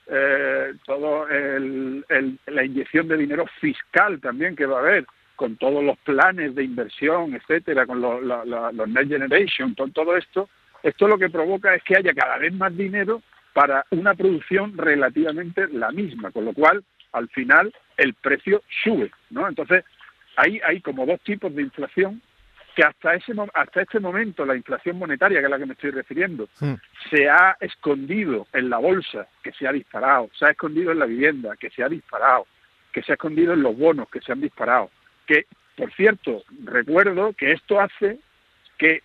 eh, 0.08 0.74
todo 0.88 1.30
el, 1.30 2.04
la 2.48 2.66
inyección 2.66 3.08
de 3.08 3.18
dinero 3.18 3.46
fiscal 3.62 4.20
también 4.20 4.56
que 4.56 4.66
va 4.66 4.78
a 4.78 4.80
haber 4.80 5.06
con 5.36 5.56
todos 5.58 5.84
los 5.84 6.00
planes 6.00 6.56
de 6.56 6.64
inversión, 6.64 7.36
etcétera, 7.36 7.86
con 7.86 8.02
los, 8.02 8.24
Next 8.88 9.12
Generation, 9.12 9.76
con 9.76 9.92
todo 9.92 10.18
esto, 10.18 10.50
esto 10.82 11.08
lo 11.08 11.20
que 11.20 11.30
provoca 11.30 11.76
es 11.76 11.84
que 11.84 11.98
haya 11.98 12.16
cada 12.16 12.40
vez 12.40 12.52
más 12.52 12.76
dinero 12.76 13.22
para 13.54 13.86
una 13.92 14.16
producción 14.16 14.76
relativamente 14.76 15.68
la 15.68 15.92
misma, 15.92 16.32
con 16.32 16.46
lo 16.46 16.54
cual 16.54 16.84
al 17.12 17.30
final 17.30 17.72
el 17.98 18.16
precio 18.16 18.64
sube, 18.84 19.12
¿no? 19.30 19.48
Entonces 19.48 19.86
hay, 20.38 20.60
hay 20.66 20.82
como 20.82 21.06
dos 21.06 21.22
tipos 21.22 21.54
de 21.54 21.62
inflación 21.62 22.20
que 22.80 22.86
hasta 22.86 23.14
ese 23.14 23.34
hasta 23.56 23.82
este 23.82 24.00
momento 24.00 24.46
la 24.46 24.56
inflación 24.56 24.98
monetaria, 24.98 25.40
que 25.40 25.46
es 25.46 25.52
la 25.52 25.60
que 25.60 25.66
me 25.66 25.74
estoy 25.74 25.92
refiriendo, 25.92 26.48
hmm. 26.62 26.76
se 27.10 27.30
ha 27.30 27.58
escondido 27.60 28.48
en 28.54 28.70
la 28.70 28.78
bolsa, 28.78 29.28
que 29.44 29.52
se 29.52 29.68
ha 29.68 29.74
disparado, 29.74 30.30
se 30.40 30.46
ha 30.46 30.52
escondido 30.52 30.94
en 30.94 31.00
la 31.00 31.06
vivienda, 31.06 31.58
que 31.58 31.70
se 31.72 31.84
ha 31.84 31.90
disparado, 31.90 32.48
que 32.94 33.04
se 33.04 33.12
ha 33.12 33.16
escondido 33.16 33.52
en 33.52 33.64
los 33.64 33.78
bonos, 33.78 34.10
que 34.10 34.22
se 34.22 34.32
han 34.32 34.40
disparado, 34.40 34.92
que 35.28 35.46
por 35.76 35.92
cierto, 35.92 36.44
recuerdo 36.64 37.34
que 37.34 37.52
esto 37.52 37.82
hace 37.82 38.20
que 38.78 39.04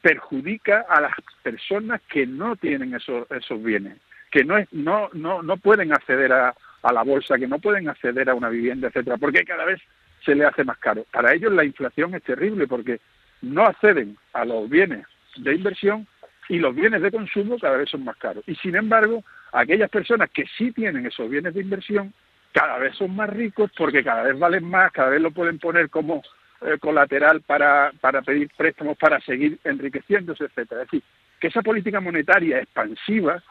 perjudica 0.00 0.86
a 0.88 1.02
las 1.02 1.12
personas 1.42 2.00
que 2.08 2.26
no 2.26 2.56
tienen 2.56 2.94
esos, 2.94 3.30
esos 3.30 3.62
bienes, 3.62 3.98
que 4.30 4.44
no, 4.44 4.56
es, 4.56 4.72
no, 4.72 5.10
no, 5.12 5.42
no 5.42 5.58
pueden 5.58 5.92
acceder 5.92 6.32
a, 6.32 6.54
a 6.82 6.92
la 6.94 7.02
bolsa, 7.02 7.36
que 7.36 7.48
no 7.48 7.58
pueden 7.58 7.86
acceder 7.86 8.30
a 8.30 8.34
una 8.34 8.48
vivienda, 8.48 8.88
etcétera, 8.88 9.18
porque 9.18 9.44
cada 9.44 9.66
vez 9.66 9.82
se 10.24 10.34
le 10.34 10.44
hace 10.44 10.64
más 10.64 10.78
caro. 10.78 11.04
Para 11.10 11.34
ellos 11.34 11.52
la 11.52 11.64
inflación 11.64 12.14
es 12.14 12.22
terrible 12.22 12.66
porque 12.66 13.00
no 13.42 13.64
acceden 13.64 14.16
a 14.32 14.44
los 14.44 14.68
bienes 14.68 15.06
de 15.36 15.54
inversión 15.54 16.06
y 16.48 16.58
los 16.58 16.74
bienes 16.74 17.02
de 17.02 17.10
consumo 17.10 17.58
cada 17.58 17.76
vez 17.76 17.90
son 17.90 18.04
más 18.04 18.16
caros. 18.16 18.44
Y 18.46 18.54
sin 18.56 18.76
embargo, 18.76 19.24
aquellas 19.52 19.90
personas 19.90 20.30
que 20.30 20.44
sí 20.56 20.72
tienen 20.72 21.06
esos 21.06 21.28
bienes 21.28 21.54
de 21.54 21.62
inversión 21.62 22.12
cada 22.52 22.78
vez 22.78 22.96
son 22.96 23.14
más 23.16 23.30
ricos 23.30 23.70
porque 23.76 24.04
cada 24.04 24.22
vez 24.22 24.38
valen 24.38 24.64
más, 24.64 24.92
cada 24.92 25.10
vez 25.10 25.20
lo 25.20 25.30
pueden 25.32 25.58
poner 25.58 25.90
como 25.90 26.22
eh, 26.60 26.78
colateral 26.78 27.42
para, 27.42 27.92
para 28.00 28.22
pedir 28.22 28.48
préstamos, 28.56 28.96
para 28.96 29.20
seguir 29.20 29.58
enriqueciéndose, 29.64 30.44
etcétera. 30.44 30.82
Es 30.82 30.90
decir, 30.90 31.02
que 31.40 31.48
esa 31.48 31.62
política 31.62 32.00
monetaria 32.00 32.60
expansiva, 32.60 33.42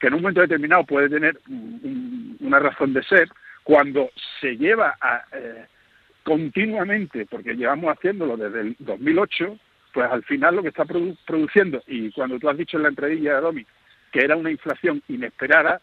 que 0.00 0.06
en 0.06 0.14
un 0.14 0.22
momento 0.22 0.40
determinado 0.40 0.84
puede 0.84 1.10
tener 1.10 1.38
una 2.40 2.58
razón 2.58 2.94
de 2.94 3.02
ser, 3.02 3.28
cuando 3.62 4.10
se 4.40 4.56
lleva 4.56 4.96
a, 5.00 5.22
eh, 5.32 5.66
continuamente, 6.22 7.26
porque 7.26 7.54
llevamos 7.54 7.92
haciéndolo 7.96 8.36
desde 8.36 8.60
el 8.60 8.76
2008, 8.78 9.58
pues 9.92 10.10
al 10.10 10.22
final 10.24 10.56
lo 10.56 10.62
que 10.62 10.68
está 10.68 10.84
produciendo, 10.84 11.82
y 11.86 12.10
cuando 12.12 12.38
tú 12.38 12.48
has 12.48 12.56
dicho 12.56 12.76
en 12.76 12.84
la 12.84 12.88
entradilla, 12.90 13.40
Domi, 13.40 13.64
que 14.12 14.20
era 14.20 14.36
una 14.36 14.50
inflación 14.50 15.02
inesperada, 15.08 15.80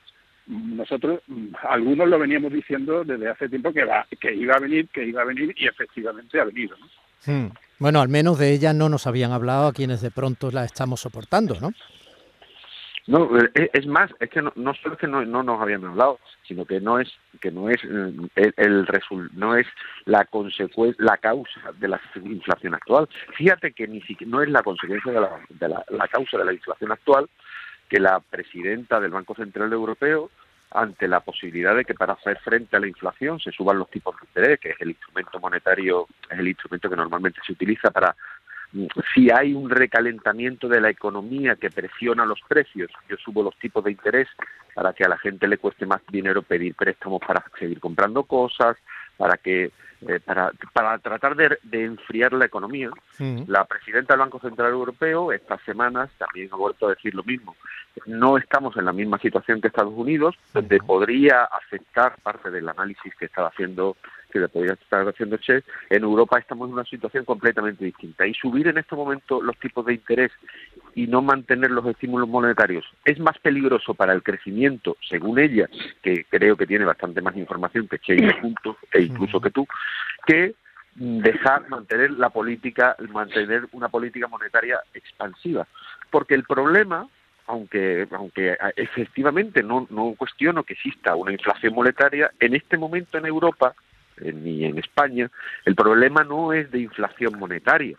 nosotros 0.48 1.22
algunos 1.70 2.08
lo 2.08 2.20
veníamos 2.20 2.54
diciendo 2.54 3.04
desde 3.04 3.30
hace 3.30 3.50
tiempo 3.50 3.74
que 3.74 3.84
va 3.84 4.08
que 4.20 4.34
iba 4.34 4.56
a 4.56 4.60
venir 4.60 4.88
que 4.88 5.06
iba 5.06 5.22
a 5.22 5.26
venir 5.26 5.54
y 5.58 5.68
efectivamente 5.68 6.40
ha 6.40 6.46
venido 6.46 6.78
¿no? 6.78 6.88
Hmm. 7.26 7.52
bueno 7.80 8.00
al 8.00 8.08
menos 8.08 8.40
de 8.40 8.54
ella 8.54 8.72
no 8.72 8.88
nos 8.88 9.08
habían 9.08 9.34
hablado 9.34 9.68
a 9.68 9.74
quienes 9.74 10.00
de 10.02 10.10
pronto 10.10 10.50
la 10.52 10.64
estamos 10.64 11.02
soportando 11.02 11.60
no 11.60 11.74
no 13.08 13.30
es 13.54 13.88
más 13.88 14.12
es 14.20 14.30
que 14.30 14.42
no, 14.42 14.52
no 14.56 14.74
solo 14.76 14.96
es 14.96 15.00
que 15.00 15.08
no, 15.08 15.26
no, 15.26 15.44
nos 15.44 15.62
habían 15.62 15.86
hablado 15.86 16.20
sino 16.44 16.66
que 16.66 16.80
no 16.80 17.00
es 17.00 17.10
que 17.42 17.52
no 17.52 17.70
es 17.70 17.82
eh, 17.84 18.14
el, 18.36 18.54
el 18.58 18.88
no 19.34 19.56
es 19.56 19.68
la 20.06 20.26
consecuencia 20.26 21.04
la 21.04 21.18
causa 21.18 21.72
de 21.80 21.88
la 21.88 22.02
inflación 22.24 22.76
actual. 22.76 23.08
Fíjate 23.36 23.72
que 23.72 23.88
ni 23.88 24.02
siquiera 24.02 24.32
no 24.32 24.42
es 24.42 24.50
la 24.50 24.64
consecuencia 24.64 25.12
de 25.12 25.22
la, 25.22 25.40
de 25.50 25.68
la, 25.70 25.84
la 25.90 26.08
causa 26.08 26.38
de 26.38 26.46
la 26.46 26.54
inflación 26.54 26.92
actual 26.92 27.28
que 27.88 28.00
la 28.00 28.20
presidenta 28.20 29.00
del 29.00 29.12
Banco 29.12 29.36
Central 29.36 29.72
Europeo, 29.72 30.30
ante 30.72 31.08
la 31.08 31.22
posibilidad 31.22 31.76
de 31.76 31.86
que 31.86 31.94
para 31.94 32.14
hacer 32.14 32.38
frente 32.40 32.76
a 32.76 32.80
la 32.80 32.88
inflación 32.88 33.40
se 33.40 33.52
suban 33.52 33.80
los 33.80 33.90
tipos 33.90 34.16
de 34.16 34.28
interés, 34.28 34.60
que 34.60 34.70
es 34.72 34.82
el 34.82 34.90
instrumento 34.90 35.40
monetario, 35.40 36.08
es 36.30 36.38
el 36.38 36.48
instrumento 36.48 36.90
que 36.90 36.96
normalmente 36.96 37.40
se 37.46 37.54
utiliza 37.54 37.90
para 37.90 38.16
si 39.14 39.30
hay 39.32 39.54
un 39.54 39.70
recalentamiento 39.70 40.68
de 40.68 40.82
la 40.82 40.90
economía 40.90 41.56
que 41.56 41.70
presiona 41.70 42.26
los 42.26 42.42
precios, 42.48 42.92
yo 43.10 43.16
subo 43.18 43.44
los 43.44 43.58
tipos 43.58 43.84
de 43.84 43.92
interés 43.92 44.28
para 44.74 44.94
que 44.94 45.04
a 45.04 45.10
la 45.10 45.18
gente 45.18 45.48
le 45.48 45.58
cueste 45.58 45.86
más 45.86 46.02
dinero 46.08 46.42
pedir 46.42 46.76
préstamos 46.76 47.22
para 47.26 47.44
seguir 47.58 47.80
comprando 47.80 48.24
cosas, 48.24 48.78
para 49.18 49.38
que 49.38 49.72
eh, 50.08 50.20
para, 50.24 50.52
para 50.74 51.00
tratar 51.00 51.36
de, 51.36 51.58
enfriar 51.72 52.32
la 52.34 52.46
economía. 52.46 52.92
La 53.48 53.66
presidenta 53.66 54.14
del 54.14 54.20
Banco 54.20 54.40
Central 54.40 54.72
Europeo 54.72 55.32
estas 55.32 55.60
semanas 55.64 56.12
también 56.20 56.50
ha 56.52 56.56
vuelto 56.56 56.86
a 56.86 56.92
decir 56.92 57.16
lo 57.16 57.24
mismo. 57.24 57.56
No 58.06 58.38
estamos 58.38 58.78
en 58.78 58.86
la 58.86 58.94
misma 58.94 59.18
situación 59.18 59.60
que 59.60 59.70
Estados 59.70 59.96
Unidos, 59.96 60.36
donde 60.54 60.78
podría 60.78 61.46
afectar 61.46 62.16
parte 62.22 62.52
del 62.52 62.70
análisis 62.70 63.16
que 63.16 63.26
estaba 63.26 63.48
haciendo 63.48 63.98
que 64.32 64.40
le 64.40 64.50
podría 64.50 64.74
estar 64.74 65.08
haciendo 65.08 65.38
Che, 65.38 65.64
en 65.90 66.04
Europa 66.04 66.38
estamos 66.38 66.68
en 66.68 66.74
una 66.74 66.84
situación 66.84 67.26
completamente 67.26 67.86
distinta. 67.86 68.28
Y 68.28 68.34
subir 68.34 68.68
en 68.68 68.78
este 68.78 68.96
momento 68.96 69.42
los 69.42 69.58
tipos 69.58 69.86
de 69.86 69.94
interés 69.94 70.32
y 70.96 71.08
no 71.08 71.22
mantener 71.22 71.72
los 71.72 71.86
estímulos 71.86 72.28
monetarios 72.28 72.86
es 73.06 73.20
más 73.20 73.38
peligroso 73.40 73.94
para 73.94 74.14
el 74.14 74.24
crecimiento, 74.24 74.98
según 75.08 75.40
ella, 75.40 75.70
que 76.02 76.26
creo 76.26 76.58
que 76.58 76.68
tiene 76.68 76.86
bastante 76.86 77.22
más 77.22 77.36
información 77.38 77.88
que 77.88 78.00
Che 78.00 78.16
y 78.16 78.42
juntos, 78.42 78.76
e 78.92 79.04
incluso 79.08 79.42
que 79.42 79.52
tú, 79.52 79.68
que 80.26 80.56
dejar 80.96 81.70
mantener 81.70 82.12
la 82.12 82.30
política, 82.30 82.96
mantener 83.10 83.68
una 83.72 83.90
política 83.90 84.28
monetaria 84.28 84.80
expansiva. 84.94 85.68
Porque 86.10 86.36
el 86.36 86.44
problema 86.44 87.08
aunque, 87.48 88.08
aunque 88.12 88.58
efectivamente 88.76 89.64
no, 89.64 89.88
no 89.90 90.14
cuestiono 90.18 90.64
que 90.64 90.74
exista 90.74 91.16
una 91.16 91.32
inflación 91.32 91.74
monetaria, 91.74 92.30
en 92.40 92.54
este 92.54 92.78
momento 92.78 93.18
en 93.18 93.26
Europa 93.26 93.74
ni 94.20 94.66
en 94.66 94.78
España, 94.78 95.30
el 95.66 95.76
problema 95.76 96.24
no 96.24 96.52
es 96.52 96.70
de 96.72 96.80
inflación 96.80 97.40
monetaria, 97.40 97.98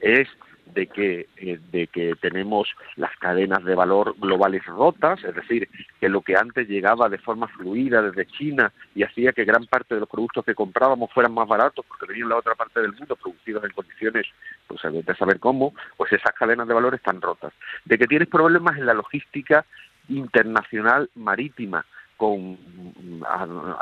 es 0.00 0.28
de 0.66 0.86
que, 0.86 1.28
eh, 1.36 1.58
de 1.70 1.86
que 1.86 2.14
tenemos 2.20 2.68
las 2.96 3.16
cadenas 3.18 3.64
de 3.64 3.74
valor 3.74 4.14
globales 4.18 4.64
rotas, 4.66 5.22
es 5.24 5.34
decir, 5.34 5.68
que 6.00 6.08
lo 6.08 6.22
que 6.22 6.36
antes 6.36 6.68
llegaba 6.68 7.08
de 7.08 7.18
forma 7.18 7.48
fluida 7.48 8.02
desde 8.02 8.26
China 8.26 8.72
y 8.94 9.02
hacía 9.02 9.32
que 9.32 9.44
gran 9.44 9.66
parte 9.66 9.94
de 9.94 10.00
los 10.00 10.08
productos 10.08 10.44
que 10.44 10.54
comprábamos 10.54 11.12
fueran 11.12 11.34
más 11.34 11.46
baratos 11.46 11.84
porque 11.86 12.06
venían 12.06 12.28
de 12.28 12.34
la 12.34 12.40
otra 12.40 12.54
parte 12.54 12.80
del 12.80 12.92
mundo 12.92 13.16
producidos 13.16 13.64
en 13.64 13.70
condiciones, 13.70 14.26
pues 14.66 14.80
de 14.82 15.16
saber 15.16 15.38
cómo, 15.38 15.74
pues 15.96 16.12
esas 16.12 16.34
cadenas 16.34 16.66
de 16.66 16.74
valor 16.74 16.94
están 16.94 17.20
rotas. 17.20 17.52
De 17.84 17.98
que 17.98 18.06
tienes 18.06 18.28
problemas 18.28 18.76
en 18.76 18.86
la 18.86 18.94
logística 18.94 19.64
internacional 20.08 21.08
marítima, 21.14 21.84
con 22.16 22.58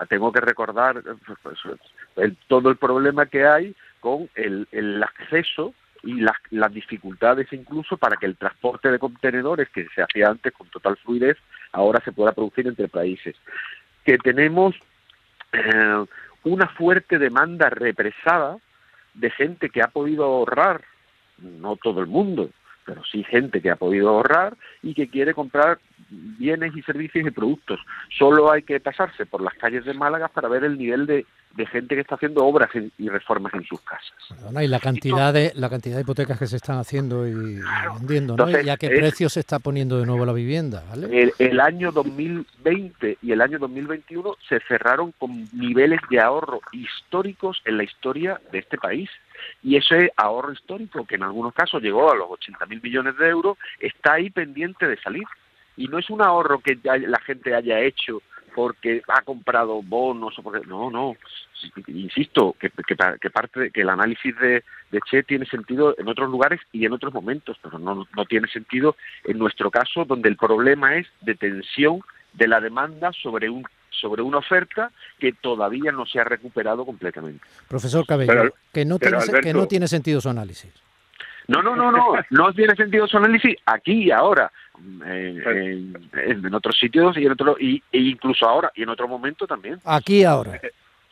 tengo 0.08 0.32
que 0.32 0.40
recordar 0.40 1.02
pues, 1.42 2.32
todo 2.48 2.70
el 2.70 2.76
problema 2.76 3.26
que 3.26 3.46
hay 3.46 3.74
con 4.00 4.28
el, 4.34 4.66
el 4.72 5.02
acceso 5.02 5.74
y 6.02 6.20
las, 6.20 6.36
las, 6.50 6.72
dificultades 6.72 7.52
incluso 7.52 7.96
para 7.96 8.16
que 8.16 8.26
el 8.26 8.36
transporte 8.36 8.90
de 8.90 8.98
contenedores 8.98 9.68
que 9.70 9.86
se 9.94 10.02
hacía 10.02 10.28
antes 10.28 10.52
con 10.52 10.68
total 10.68 10.96
fluidez 10.96 11.36
ahora 11.72 12.00
se 12.04 12.12
pueda 12.12 12.32
producir 12.32 12.66
entre 12.66 12.88
países. 12.88 13.36
Que 14.04 14.18
tenemos 14.18 14.74
eh, 15.52 16.04
una 16.44 16.66
fuerte 16.68 17.18
demanda 17.18 17.70
represada 17.70 18.58
de 19.14 19.30
gente 19.30 19.70
que 19.70 19.82
ha 19.82 19.88
podido 19.88 20.24
ahorrar 20.24 20.82
no 21.38 21.76
todo 21.76 22.00
el 22.00 22.06
mundo 22.06 22.50
pero 22.84 23.02
sí 23.04 23.24
gente 23.24 23.60
que 23.60 23.70
ha 23.70 23.76
podido 23.76 24.08
ahorrar 24.10 24.56
y 24.82 24.94
que 24.94 25.08
quiere 25.08 25.34
comprar 25.34 25.78
bienes 26.12 26.76
y 26.76 26.82
servicios 26.82 27.26
y 27.26 27.30
productos. 27.30 27.80
Solo 28.18 28.52
hay 28.52 28.62
que 28.62 28.80
pasarse 28.80 29.26
por 29.26 29.40
las 29.40 29.54
calles 29.54 29.84
de 29.84 29.94
Málaga 29.94 30.28
para 30.28 30.48
ver 30.48 30.64
el 30.64 30.78
nivel 30.78 31.06
de, 31.06 31.26
gente 31.70 31.94
que 31.94 32.00
está 32.00 32.14
haciendo 32.14 32.44
obras 32.46 32.70
y 32.98 33.08
reformas 33.08 33.52
en 33.54 33.62
sus 33.64 33.80
casas. 33.82 34.12
y 34.62 34.66
la 34.66 34.80
cantidad 34.80 35.32
de 35.34 35.52
la 35.54 35.68
cantidad 35.68 35.96
de 35.96 36.02
hipotecas 36.02 36.38
que 36.38 36.46
se 36.46 36.56
están 36.56 36.78
haciendo 36.78 37.28
y, 37.28 37.60
vendiendo, 37.98 38.36
¿no? 38.36 38.48
y 38.48 38.70
a 38.70 38.76
qué 38.78 38.88
precio 38.88 39.28
se 39.28 39.40
está 39.40 39.58
poniendo 39.58 39.98
de 40.00 40.06
nuevo 40.06 40.24
la 40.24 40.32
vivienda. 40.32 40.82
El, 40.94 41.32
el, 41.38 41.60
año 41.60 41.92
2020 41.92 43.18
y 43.20 43.32
el 43.32 43.40
año 43.42 43.58
2021 43.58 44.36
se 44.48 44.60
cerraron 44.60 45.12
con 45.12 45.46
niveles 45.52 46.00
de 46.10 46.20
ahorro 46.20 46.60
históricos 46.72 47.60
en 47.66 47.76
la 47.76 47.84
historia 47.84 48.40
de 48.50 48.58
este 48.58 48.78
país. 48.78 49.10
Y 49.62 49.76
ese 49.76 50.12
ahorro 50.16 50.52
histórico, 50.52 51.06
que 51.06 51.16
en 51.16 51.22
algunos 51.22 51.54
casos 51.54 51.82
llegó 51.82 52.10
a 52.12 52.16
los 52.16 52.30
80 52.30 52.66
mil 52.66 52.82
millones 52.82 53.16
de 53.16 53.28
euros, 53.28 53.58
está 53.80 54.14
ahí 54.14 54.30
pendiente 54.30 54.86
de 54.86 55.00
salir. 55.00 55.24
Y 55.76 55.88
no 55.88 55.98
es 55.98 56.10
un 56.10 56.22
ahorro 56.22 56.60
que 56.60 56.78
la 56.84 57.20
gente 57.20 57.54
haya 57.54 57.80
hecho 57.80 58.22
porque 58.54 59.02
ha 59.08 59.22
comprado 59.22 59.82
bonos 59.82 60.38
o 60.38 60.42
porque 60.42 60.66
no 60.66 60.90
no 60.90 61.16
insisto 61.86 62.54
que, 62.58 62.70
que, 62.70 63.30
parte 63.30 63.70
que 63.70 63.80
el 63.80 63.88
análisis 63.88 64.36
de, 64.38 64.64
de, 64.90 65.00
Che 65.08 65.22
tiene 65.22 65.46
sentido 65.46 65.94
en 65.98 66.08
otros 66.08 66.28
lugares 66.28 66.60
y 66.72 66.84
en 66.84 66.92
otros 66.92 67.14
momentos 67.14 67.58
pero 67.62 67.78
no, 67.78 68.06
no 68.14 68.24
tiene 68.26 68.48
sentido 68.48 68.96
en 69.24 69.38
nuestro 69.38 69.70
caso 69.70 70.04
donde 70.04 70.28
el 70.28 70.36
problema 70.36 70.96
es 70.96 71.06
de 71.20 71.34
tensión 71.34 72.00
de 72.32 72.48
la 72.48 72.60
demanda 72.60 73.12
sobre 73.12 73.48
un 73.48 73.64
sobre 74.00 74.22
una 74.22 74.38
oferta 74.38 74.90
que 75.18 75.32
todavía 75.32 75.92
no 75.92 76.06
se 76.06 76.20
ha 76.20 76.24
recuperado 76.24 76.84
completamente. 76.84 77.44
Profesor 77.68 78.06
Cabello, 78.06 78.54
que, 78.72 78.84
no 78.84 78.98
tiene, 78.98 79.18
que 79.42 79.54
no 79.54 79.66
tiene 79.66 79.88
sentido 79.88 80.20
su 80.20 80.28
análisis. 80.28 80.72
No, 81.48 81.62
no, 81.62 81.74
no, 81.74 81.90
no, 81.90 82.14
no 82.30 82.52
tiene 82.52 82.74
sentido 82.76 83.06
su 83.06 83.16
análisis 83.16 83.56
aquí 83.66 84.04
y 84.04 84.10
ahora, 84.10 84.50
en, 85.04 85.96
en, 86.12 86.54
otros 86.54 86.78
sitios 86.78 87.16
y 87.16 87.26
en 87.26 87.32
otro, 87.32 87.56
y, 87.58 87.82
e 87.92 87.98
incluso 87.98 88.48
ahora 88.48 88.72
y 88.74 88.82
en 88.82 88.88
otro 88.88 89.08
momento 89.08 89.46
también. 89.46 89.78
Aquí 89.84 90.20
y 90.20 90.24
ahora. 90.24 90.60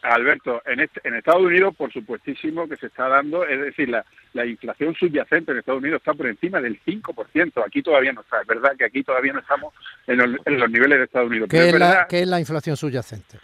Alberto, 0.03 0.63
en, 0.67 0.81
este, 0.81 1.01
en 1.05 1.15
Estados 1.15 1.43
Unidos, 1.43 1.75
por 1.77 1.93
supuestísimo 1.93 2.69
que 2.69 2.77
se 2.77 2.87
está 2.87 3.09
dando, 3.09 3.47
es 3.47 3.61
decir, 3.61 3.89
la, 3.89 4.05
la 4.33 4.47
inflación 4.47 4.95
subyacente 4.95 5.53
en 5.53 5.59
Estados 5.59 5.81
Unidos 5.81 6.01
está 6.01 6.15
por 6.15 6.27
encima 6.27 6.61
del 6.61 6.81
5%. 6.85 7.67
Aquí 7.67 7.83
todavía 7.83 8.13
no 8.13 8.23
está. 8.23 8.41
Es 8.41 8.47
verdad 8.47 8.73
que 8.79 8.85
aquí 8.85 9.03
todavía 9.03 9.33
no 9.33 9.41
estamos 9.41 9.75
en 10.07 10.19
los, 10.19 10.71
niveles 10.71 10.99
de 10.99 11.05
Estados 11.05 11.29
Unidos. 11.29 11.49
¿Qué, 11.51 11.69
es, 11.69 11.79
la, 11.79 12.07
¿Qué 12.09 12.21
es 12.21 12.29
la 12.29 12.41
inflación 12.41 12.77
subyacente? 12.77 13.39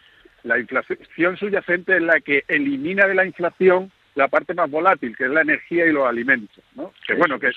La 0.44 0.58
inflación 0.58 1.36
subyacente 1.36 1.96
es 1.96 2.02
la 2.02 2.20
que 2.20 2.44
elimina 2.48 3.06
de 3.06 3.14
la 3.14 3.26
inflación 3.26 3.90
la 4.14 4.28
parte 4.28 4.54
más 4.54 4.70
volátil, 4.70 5.14
que 5.14 5.24
es 5.24 5.30
la 5.30 5.42
energía 5.42 5.86
y 5.86 5.92
los 5.92 6.06
alimentos. 6.06 6.64
¿no? 6.74 6.92
Que 7.06 7.14
bueno, 7.14 7.38
que, 7.38 7.50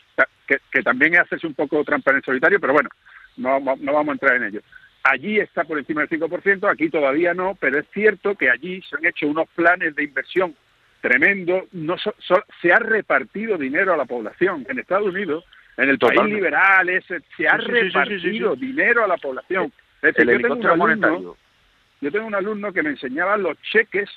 que, 0.46 0.58
que 0.70 0.84
también 0.84 1.14
es 1.14 1.22
hacerse 1.22 1.48
un 1.48 1.54
poco 1.54 1.84
trampa 1.86 2.12
en 2.12 2.18
el 2.18 2.24
solitario, 2.24 2.60
pero 2.60 2.74
bueno, 2.74 2.90
no, 3.38 3.60
no 3.60 3.94
vamos 3.94 4.10
a 4.10 4.12
entrar 4.12 4.36
en 4.36 4.44
ello. 4.44 4.62
Allí 5.04 5.40
está 5.40 5.64
por 5.64 5.78
encima 5.78 6.06
del 6.06 6.20
5%, 6.20 6.70
aquí 6.70 6.90
todavía 6.90 7.34
no, 7.34 7.56
pero 7.60 7.80
es 7.80 7.86
cierto 7.94 8.36
que 8.36 8.50
allí 8.50 8.82
se 8.82 8.98
han 8.98 9.06
hecho 9.06 9.28
unos 9.28 9.48
planes 9.56 9.96
de 9.96 10.04
inversión 10.04 10.56
tremendo, 11.02 11.68
no 11.72 11.96
se 12.62 12.74
ha 12.74 12.80
repartido 12.80 13.58
dinero 13.58 13.94
a 13.94 13.98
la 13.98 14.06
población. 14.06 14.66
En 14.70 14.80
Estados 14.80 15.08
Unidos, 15.08 15.46
en 15.78 15.90
el 15.90 15.98
país 15.98 16.22
liberal, 16.26 16.90
ese, 16.90 17.22
se 17.38 17.48
ha 17.48 17.56
repartido 17.56 18.56
dinero 18.56 19.04
a 19.04 19.08
la 19.08 19.18
población. 19.18 19.72
yo, 20.02 20.14
tengo 20.14 20.56
un 20.56 20.66
alumno, 20.66 21.38
yo 22.02 22.12
tengo 22.12 22.28
un 22.28 22.36
alumno 22.36 22.74
que 22.74 22.84
me 22.84 22.90
enseñaba 22.90 23.38
los 23.38 23.58
cheques 23.62 24.10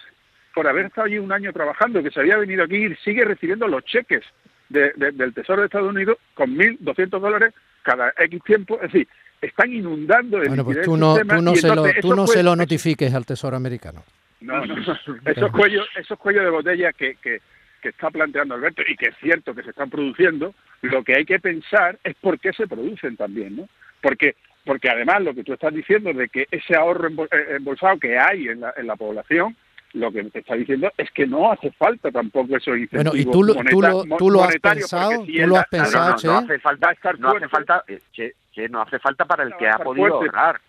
por 0.54 0.66
haber 0.66 0.86
estado 0.86 1.06
allí 1.06 1.18
un 1.18 1.32
año 1.32 1.52
trabajando, 1.52 2.02
que 2.02 2.10
se 2.10 2.20
había 2.20 2.36
venido 2.36 2.64
aquí 2.64 2.86
y 2.86 2.94
sigue 2.96 3.24
recibiendo 3.24 3.68
los 3.68 3.84
cheques 3.84 4.24
del 4.68 5.34
Tesoro 5.34 5.60
de 5.60 5.66
Estados 5.66 5.90
Unidos 5.90 6.18
con 6.34 6.56
1.200 6.56 7.20
dólares 7.20 7.54
cada 7.82 8.12
X 8.16 8.42
tiempo. 8.44 8.76
Es 8.76 8.92
decir, 8.92 9.08
están 9.40 9.72
inundando 9.72 10.38
de 10.38 10.48
Bueno, 10.48 10.64
pues 10.64 10.82
tú 10.82 10.96
no, 10.96 11.16
tú 11.18 11.42
no, 11.42 11.54
se, 11.54 11.74
lo, 11.74 11.84
tú 12.00 12.14
no 12.14 12.26
se 12.26 12.42
lo 12.42 12.56
notifiques 12.56 13.12
al 13.14 13.26
Tesoro 13.26 13.56
americano. 13.56 14.04
No, 14.40 14.64
no, 14.64 14.74
esos 15.26 15.52
cuellos, 15.52 15.86
esos 15.96 16.18
cuellos 16.18 16.44
de 16.44 16.50
botella 16.50 16.92
que, 16.92 17.16
que, 17.16 17.40
que 17.80 17.88
está 17.88 18.10
planteando 18.10 18.54
Alberto 18.54 18.82
y 18.86 18.96
que 18.96 19.08
es 19.08 19.16
cierto 19.20 19.54
que 19.54 19.62
se 19.62 19.70
están 19.70 19.90
produciendo, 19.90 20.54
lo 20.82 21.02
que 21.02 21.16
hay 21.16 21.24
que 21.24 21.38
pensar 21.38 21.98
es 22.02 22.14
por 22.16 22.38
qué 22.38 22.52
se 22.52 22.66
producen 22.66 23.16
también, 23.16 23.56
¿no? 23.56 23.68
Porque 24.00 24.36
porque 24.64 24.88
además 24.88 25.22
lo 25.22 25.34
que 25.34 25.44
tú 25.44 25.52
estás 25.52 25.74
diciendo 25.74 26.12
de 26.12 26.28
que 26.28 26.46
ese 26.50 26.76
ahorro 26.76 27.08
eh, 27.08 27.56
embolsado 27.56 27.98
que 27.98 28.18
hay 28.18 28.48
en 28.48 28.60
la, 28.60 28.72
en 28.76 28.86
la 28.86 28.96
población 28.96 29.56
lo 29.94 30.10
que 30.10 30.24
te 30.24 30.38
está 30.40 30.54
diciendo 30.54 30.90
es 30.96 31.10
que 31.10 31.26
no 31.26 31.52
hace 31.52 31.70
falta 31.72 32.10
tampoco 32.10 32.56
eso 32.56 32.72
Bueno, 32.92 33.12
y 33.14 33.24
tú 33.24 33.42
lo, 33.42 33.54
tú 33.54 33.80
lo, 33.80 34.04
tú 34.16 34.30
lo 34.30 34.42
has 34.42 34.56
pensado, 34.56 35.24
tú 35.24 35.46
lo 35.46 35.56
has 35.56 35.68
pensado, 35.68 36.16
no, 36.24 36.38
hace 36.38 36.58
falta, 36.58 36.94
no 37.18 37.30
hace 37.30 37.48
falta, 37.48 37.84
che, 38.12 38.34
che, 38.52 38.68
no 38.68 38.80
hace 38.80 38.98
falta 38.98 39.24
para 39.24 39.44
el 39.44 39.54
que 39.56 39.68
ha 39.68 39.78
podido 39.78 40.14
ahorrar, 40.14 40.60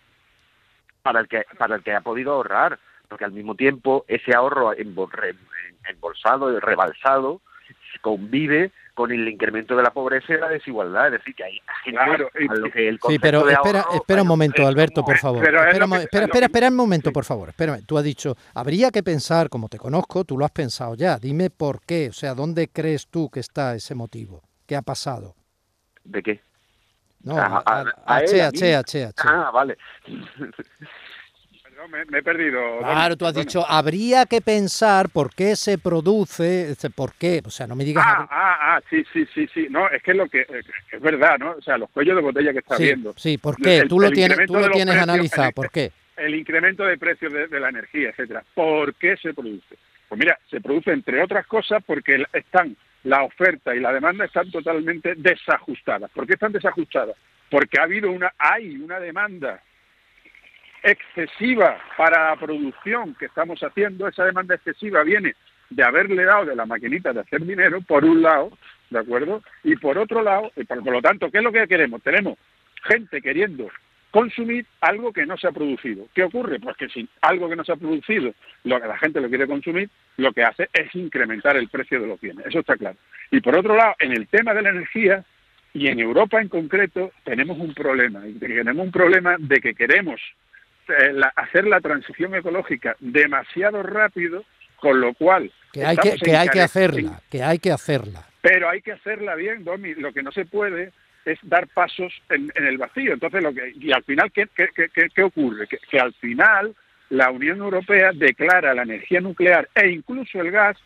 para 1.02 1.20
el 1.20 1.28
que 1.28 1.44
para 1.56 1.76
el 1.76 1.82
que 1.82 1.92
ha 1.92 2.00
podido 2.00 2.32
ahorrar, 2.32 2.78
porque 3.08 3.24
al 3.24 3.32
mismo 3.32 3.54
tiempo 3.54 4.04
ese 4.08 4.34
ahorro 4.34 4.72
embolsado 4.74 6.52
y 6.54 6.58
rebalsado 6.60 7.40
convive 8.00 8.72
con 8.94 9.10
el 9.10 9.28
incremento 9.28 9.76
de 9.76 9.82
la 9.82 9.92
pobreza 9.92 10.32
y 10.32 10.38
la 10.38 10.48
desigualdad. 10.48 11.06
Es 11.06 11.12
decir, 11.12 11.34
que 11.34 11.44
hay 11.44 11.60
gente 11.84 12.00
a 12.00 12.16
lo 12.16 12.70
que 12.70 12.88
el 12.88 12.98
Sí, 13.06 13.18
pero 13.18 13.48
espera, 13.48 13.84
espera 13.92 14.22
un 14.22 14.28
momento, 14.28 14.66
Alberto, 14.66 15.04
por 15.04 15.18
favor. 15.18 15.42
Espera, 15.42 15.70
espera, 15.70 16.46
espera, 16.46 16.68
un 16.68 16.76
momento, 16.76 17.12
por 17.12 17.24
favor. 17.24 17.48
Espérame. 17.48 17.84
Tú 17.84 17.98
has 17.98 18.04
dicho, 18.04 18.36
habría 18.54 18.90
que 18.90 19.02
pensar, 19.02 19.48
como 19.48 19.68
te 19.68 19.78
conozco, 19.78 20.24
tú 20.24 20.38
lo 20.38 20.44
has 20.44 20.52
pensado 20.52 20.94
ya. 20.94 21.18
Dime 21.18 21.50
por 21.50 21.80
qué, 21.84 22.08
o 22.08 22.12
sea, 22.12 22.34
¿dónde 22.34 22.68
crees 22.68 23.08
tú 23.08 23.30
que 23.30 23.40
está 23.40 23.74
ese 23.74 23.94
motivo? 23.94 24.42
¿Qué 24.66 24.76
ha 24.76 24.82
pasado? 24.82 25.34
¿De 26.04 26.22
qué? 26.22 26.40
No, 27.24 27.38
a, 27.38 27.62
a, 27.64 27.84
a, 28.06 28.18
a, 28.18 28.82
Ah, 29.24 29.50
vale. 29.50 29.78
Me, 31.88 32.18
he 32.18 32.22
perdido. 32.22 32.78
Claro, 32.78 33.16
tú 33.16 33.26
has 33.26 33.34
dicho, 33.34 33.64
habría 33.68 34.26
que 34.26 34.40
pensar 34.40 35.08
por 35.08 35.34
qué 35.34 35.56
se 35.56 35.78
produce, 35.78 36.74
por 36.94 37.14
qué, 37.14 37.42
o 37.44 37.50
sea, 37.50 37.66
no 37.66 37.76
me 37.76 37.84
digas... 37.84 38.04
Ah, 38.06 38.26
ah, 38.30 38.58
ah, 38.60 38.80
sí, 38.90 39.04
sí, 39.12 39.26
sí, 39.34 39.48
sí, 39.52 39.66
no, 39.70 39.88
es 39.88 40.02
que 40.02 40.12
es 40.12 40.16
lo 40.16 40.28
que, 40.28 40.46
es 40.92 41.00
verdad, 41.00 41.38
¿no? 41.38 41.52
O 41.52 41.62
sea, 41.62 41.78
los 41.78 41.90
cuellos 41.90 42.16
de 42.16 42.22
botella 42.22 42.52
que 42.52 42.58
está 42.58 42.76
viendo. 42.76 43.14
Sí, 43.16 43.38
¿por 43.38 43.56
qué? 43.56 43.84
tú 43.88 44.00
lo 44.00 44.10
tienes, 44.10 44.38
tú 44.46 44.54
lo 44.54 44.70
tienes 44.70 44.96
analizado, 44.96 45.52
¿por 45.52 45.70
qué? 45.70 45.92
El 46.16 46.34
incremento 46.34 46.84
de 46.84 46.96
precios 46.96 47.32
de, 47.32 47.60
la 47.60 47.68
energía, 47.68 48.10
etcétera. 48.10 48.44
¿Por 48.54 48.94
qué 48.94 49.16
se 49.16 49.34
produce? 49.34 49.76
Pues 50.08 50.18
mira, 50.18 50.38
se 50.48 50.60
produce 50.60 50.92
entre 50.92 51.22
otras 51.22 51.46
cosas 51.46 51.82
porque 51.84 52.24
están 52.32 52.76
la 53.02 53.22
oferta 53.22 53.74
y 53.74 53.80
la 53.80 53.92
demanda 53.92 54.24
están 54.24 54.50
totalmente 54.50 55.14
desajustadas. 55.16 56.10
¿Por 56.12 56.26
qué 56.26 56.34
están 56.34 56.52
desajustadas? 56.52 57.16
Porque 57.50 57.78
ha 57.80 57.84
habido 57.84 58.10
una, 58.10 58.32
hay 58.38 58.76
una 58.76 59.00
demanda 59.00 59.60
excesiva 60.84 61.78
para 61.96 62.30
la 62.30 62.36
producción 62.36 63.14
que 63.14 63.26
estamos 63.26 63.60
haciendo, 63.62 64.06
esa 64.06 64.24
demanda 64.24 64.54
excesiva 64.54 65.02
viene 65.02 65.34
de 65.70 65.82
haberle 65.82 66.24
dado 66.24 66.44
de 66.44 66.54
la 66.54 66.66
maquinita 66.66 67.12
de 67.12 67.20
hacer 67.20 67.44
dinero, 67.44 67.80
por 67.80 68.04
un 68.04 68.22
lado, 68.22 68.56
¿de 68.90 68.98
acuerdo? 68.98 69.42
Y 69.64 69.76
por 69.76 69.96
otro 69.98 70.22
lado, 70.22 70.52
y 70.56 70.64
por, 70.64 70.84
lo 70.84 71.00
tanto, 71.00 71.30
¿qué 71.30 71.38
es 71.38 71.44
lo 71.44 71.52
que 71.52 71.66
queremos? 71.66 72.02
Tenemos 72.02 72.38
gente 72.84 73.22
queriendo 73.22 73.68
consumir 74.10 74.66
algo 74.82 75.12
que 75.12 75.26
no 75.26 75.36
se 75.38 75.48
ha 75.48 75.52
producido. 75.52 76.06
¿Qué 76.14 76.22
ocurre? 76.22 76.60
Pues 76.60 76.76
que 76.76 76.88
si 76.88 77.08
algo 77.22 77.48
que 77.48 77.56
no 77.56 77.64
se 77.64 77.72
ha 77.72 77.76
producido, 77.76 78.32
lo 78.62 78.80
que 78.80 78.86
la 78.86 78.98
gente 78.98 79.20
lo 79.20 79.28
quiere 79.28 79.46
consumir, 79.46 79.88
lo 80.18 80.32
que 80.32 80.44
hace 80.44 80.68
es 80.72 80.94
incrementar 80.94 81.56
el 81.56 81.68
precio 81.68 81.98
de 81.98 82.06
los 82.06 82.20
bienes. 82.20 82.46
Eso 82.46 82.60
está 82.60 82.76
claro. 82.76 82.96
Y 83.30 83.40
por 83.40 83.56
otro 83.56 83.74
lado, 83.74 83.94
en 83.98 84.12
el 84.12 84.28
tema 84.28 84.54
de 84.54 84.62
la 84.62 84.70
energía, 84.70 85.24
y 85.72 85.88
en 85.88 85.98
Europa 85.98 86.40
en 86.40 86.48
concreto, 86.48 87.10
tenemos 87.24 87.58
un 87.58 87.74
problema. 87.74 88.26
Y 88.28 88.34
tenemos 88.34 88.86
un 88.86 88.92
problema 88.92 89.34
de 89.38 89.60
que 89.60 89.74
queremos 89.74 90.20
eh, 90.88 91.20
hacer 91.36 91.66
la 91.66 91.80
transición 91.80 92.34
ecológica 92.34 92.96
demasiado 93.00 93.82
rápido, 93.82 94.44
con 94.76 95.00
lo 95.00 95.14
cual... 95.14 95.50
Que 95.72 95.84
hay 95.84 95.96
que, 95.96 96.16
que, 96.16 96.36
hay 96.36 96.48
que 96.48 96.60
hacerla, 96.60 97.20
que 97.28 97.42
hay 97.42 97.58
que 97.58 97.72
hacerla. 97.72 98.24
Pero 98.40 98.68
hay 98.68 98.80
que 98.80 98.92
hacerla 98.92 99.34
bien, 99.34 99.64
Domi. 99.64 99.94
Lo 99.94 100.12
que 100.12 100.22
no 100.22 100.30
se 100.30 100.44
puede 100.44 100.92
es 101.24 101.38
dar 101.42 101.66
pasos 101.68 102.12
en, 102.28 102.52
el 102.54 102.78
vacío. 102.78 103.14
Entonces, 103.14 103.42
lo 103.42 103.52
que, 103.52 103.72
y 103.74 103.90
al 103.90 104.04
final, 104.04 104.30
¿qué, 104.30 104.46
qué, 104.54 104.68
qué, 104.74 105.08
qué 105.12 105.22
ocurre? 105.22 105.66
Que, 105.66 105.78
que 105.78 105.98
al 105.98 106.12
final 106.14 106.74
la 107.10 107.30
Unión 107.30 107.58
Europea 107.58 108.10
declara 108.14 108.74
la 108.74 108.82
energía 108.82 109.20
nuclear 109.20 109.68
e 109.74 109.88
incluso 109.88 110.40
el 110.40 110.50
gas 110.50 110.76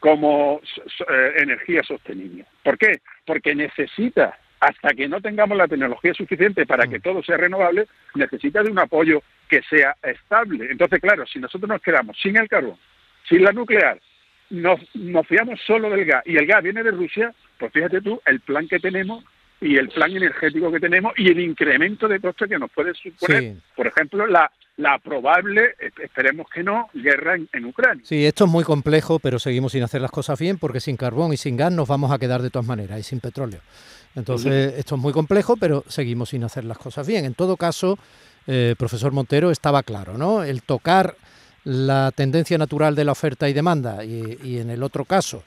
como 0.00 0.60
eh, 1.08 1.32
energía 1.38 1.82
sostenible. 1.82 2.44
¿Por 2.62 2.76
qué? 2.76 3.00
Porque 3.24 3.54
necesita 3.54 4.38
hasta 4.64 4.94
que 4.94 5.08
no 5.08 5.20
tengamos 5.20 5.58
la 5.58 5.68
tecnología 5.68 6.14
suficiente 6.14 6.64
para 6.64 6.86
que 6.86 6.98
mm. 6.98 7.02
todo 7.02 7.22
sea 7.22 7.36
renovable, 7.36 7.86
necesita 8.14 8.62
de 8.62 8.70
un 8.70 8.78
apoyo 8.78 9.22
que 9.46 9.60
sea 9.62 9.94
estable. 10.02 10.68
Entonces, 10.70 11.00
claro, 11.00 11.26
si 11.26 11.38
nosotros 11.38 11.68
nos 11.68 11.82
quedamos 11.82 12.18
sin 12.18 12.36
el 12.38 12.48
carbón, 12.48 12.78
sin 13.28 13.44
la 13.44 13.52
nuclear, 13.52 14.00
nos, 14.48 14.80
nos 14.94 15.26
fiamos 15.26 15.60
solo 15.66 15.90
del 15.90 16.06
gas 16.06 16.22
y 16.24 16.36
el 16.36 16.46
gas 16.46 16.62
viene 16.62 16.82
de 16.82 16.92
Rusia, 16.92 17.34
pues 17.58 17.72
fíjate 17.72 18.00
tú 18.00 18.20
el 18.24 18.40
plan 18.40 18.66
que 18.66 18.78
tenemos 18.78 19.22
y 19.64 19.76
el 19.76 19.88
plan 19.88 20.14
energético 20.14 20.70
que 20.70 20.78
tenemos 20.78 21.12
y 21.16 21.28
el 21.28 21.40
incremento 21.40 22.06
de 22.06 22.20
costes 22.20 22.48
que 22.48 22.58
nos 22.58 22.70
puede 22.70 22.92
suponer, 22.94 23.56
por 23.74 23.86
ejemplo, 23.86 24.26
la, 24.26 24.50
la 24.76 24.98
probable, 24.98 25.74
esperemos 26.02 26.46
que 26.52 26.62
no, 26.62 26.90
guerra 26.92 27.34
en, 27.34 27.64
Ucrania. 27.64 28.04
Sí, 28.04 28.26
esto 28.26 28.44
es 28.44 28.50
muy 28.50 28.62
complejo, 28.62 29.18
pero 29.18 29.38
seguimos 29.38 29.72
sin 29.72 29.82
hacer 29.82 30.02
las 30.02 30.10
cosas 30.10 30.38
bien 30.38 30.58
porque 30.58 30.80
sin 30.80 30.96
carbón 30.98 31.32
y 31.32 31.38
sin 31.38 31.56
gas 31.56 31.72
nos 31.72 31.88
vamos 31.88 32.12
a 32.12 32.18
quedar 32.18 32.42
de 32.42 32.50
todas 32.50 32.66
maneras 32.66 33.00
y 33.00 33.02
sin 33.02 33.20
petróleo. 33.20 33.60
Entonces, 34.14 34.74
esto 34.76 34.96
es 34.96 35.00
muy 35.00 35.12
complejo, 35.12 35.56
pero 35.56 35.82
seguimos 35.88 36.28
sin 36.28 36.44
hacer 36.44 36.64
las 36.64 36.78
cosas 36.78 37.06
bien. 37.06 37.24
En 37.24 37.34
todo 37.34 37.56
caso, 37.56 37.98
eh, 38.46 38.74
profesor 38.78 39.12
Montero, 39.12 39.50
estaba 39.50 39.82
claro, 39.82 40.18
¿no? 40.18 40.44
El 40.44 40.62
tocar 40.62 41.16
la 41.64 42.12
tendencia 42.14 42.58
natural 42.58 42.94
de 42.94 43.04
la 43.04 43.12
oferta 43.12 43.48
y 43.48 43.54
demanda 43.54 44.04
y 44.04 44.58
en 44.58 44.68
el 44.68 44.82
otro 44.82 45.06
caso 45.06 45.42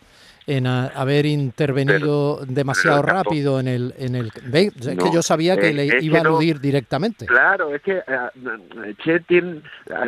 en 0.48 0.66
haber 0.66 1.26
intervenido 1.26 2.40
demasiado 2.46 3.02
rápido 3.02 3.60
en 3.60 3.68
el 3.68 3.94
en 3.98 4.16
el 4.16 4.32
es 4.54 4.72
que 4.82 5.12
yo 5.14 5.22
sabía 5.22 5.58
que 5.58 5.74
le 5.74 6.02
iba 6.02 6.20
a 6.20 6.22
aludir 6.22 6.62
directamente. 6.62 7.26
Claro 7.26 7.76
es 7.76 7.82
que 7.82 7.98
a, 7.98 8.32
che 9.04 9.20
tiene, 9.20 9.62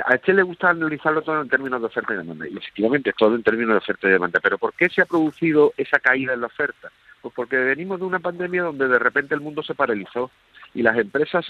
a, 0.05 0.17
Che 0.17 0.33
le 0.33 0.43
gusta 0.43 0.69
analizarlo 0.69 1.21
todo 1.21 1.41
en 1.41 1.49
términos 1.49 1.81
de 1.81 1.87
oferta 1.87 2.13
y 2.13 2.17
demanda 2.17 2.47
y 2.47 2.57
efectivamente 2.57 3.13
todo 3.17 3.35
en 3.35 3.43
términos 3.43 3.73
de 3.73 3.77
oferta 3.79 4.07
y 4.07 4.11
demanda 4.11 4.39
pero 4.41 4.57
¿por 4.57 4.73
qué 4.73 4.87
se 4.89 5.01
ha 5.01 5.05
producido 5.05 5.73
esa 5.75 5.99
caída 5.99 6.33
en 6.33 6.41
la 6.41 6.47
oferta? 6.47 6.89
Pues 7.21 7.33
porque 7.35 7.57
venimos 7.57 7.99
de 7.99 8.05
una 8.05 8.19
pandemia 8.19 8.63
donde 8.63 8.87
de 8.87 8.97
repente 8.97 9.35
el 9.35 9.41
mundo 9.41 9.61
se 9.61 9.75
paralizó 9.75 10.31
y 10.73 10.81
las 10.81 10.97
empresas 10.97 11.45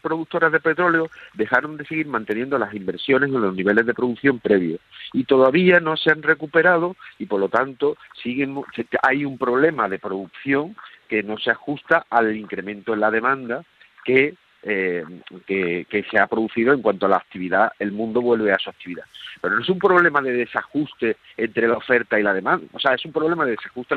productoras 0.00 0.52
de 0.52 0.60
petróleo 0.60 1.10
dejaron 1.34 1.76
de 1.76 1.84
seguir 1.84 2.06
manteniendo 2.06 2.58
las 2.58 2.74
inversiones 2.74 3.30
en 3.30 3.40
los 3.40 3.54
niveles 3.54 3.86
de 3.86 3.94
producción 3.94 4.38
previos 4.38 4.80
y 5.12 5.24
todavía 5.24 5.80
no 5.80 5.96
se 5.96 6.10
han 6.10 6.22
recuperado 6.22 6.96
y 7.18 7.26
por 7.26 7.40
lo 7.40 7.48
tanto 7.48 7.96
siguen, 8.22 8.62
hay 9.02 9.24
un 9.24 9.38
problema 9.38 9.88
de 9.88 9.98
producción 9.98 10.76
que 11.08 11.22
no 11.22 11.38
se 11.38 11.50
ajusta 11.50 12.06
al 12.10 12.36
incremento 12.36 12.94
en 12.94 13.00
la 13.00 13.10
demanda 13.10 13.64
que 14.04 14.34
eh, 14.66 15.04
que, 15.46 15.86
que, 15.90 16.04
se 16.04 16.18
ha 16.18 16.26
producido 16.26 16.72
en 16.72 16.80
cuanto 16.80 17.04
a 17.04 17.10
la 17.10 17.18
actividad, 17.18 17.72
el 17.78 17.92
mundo 17.92 18.22
vuelve 18.22 18.50
a 18.50 18.58
su 18.58 18.70
actividad. 18.70 19.04
Pero 19.42 19.56
no 19.56 19.60
es 19.60 19.68
un 19.68 19.78
problema 19.78 20.22
de 20.22 20.32
desajuste 20.32 21.18
entre 21.36 21.68
la 21.68 21.76
oferta 21.76 22.18
y 22.18 22.22
la 22.22 22.32
demanda, 22.32 22.66
o 22.72 22.80
sea, 22.80 22.94
es 22.94 23.04
un 23.04 23.12
problema 23.12 23.44
de 23.44 23.50
desajuste 23.50 23.94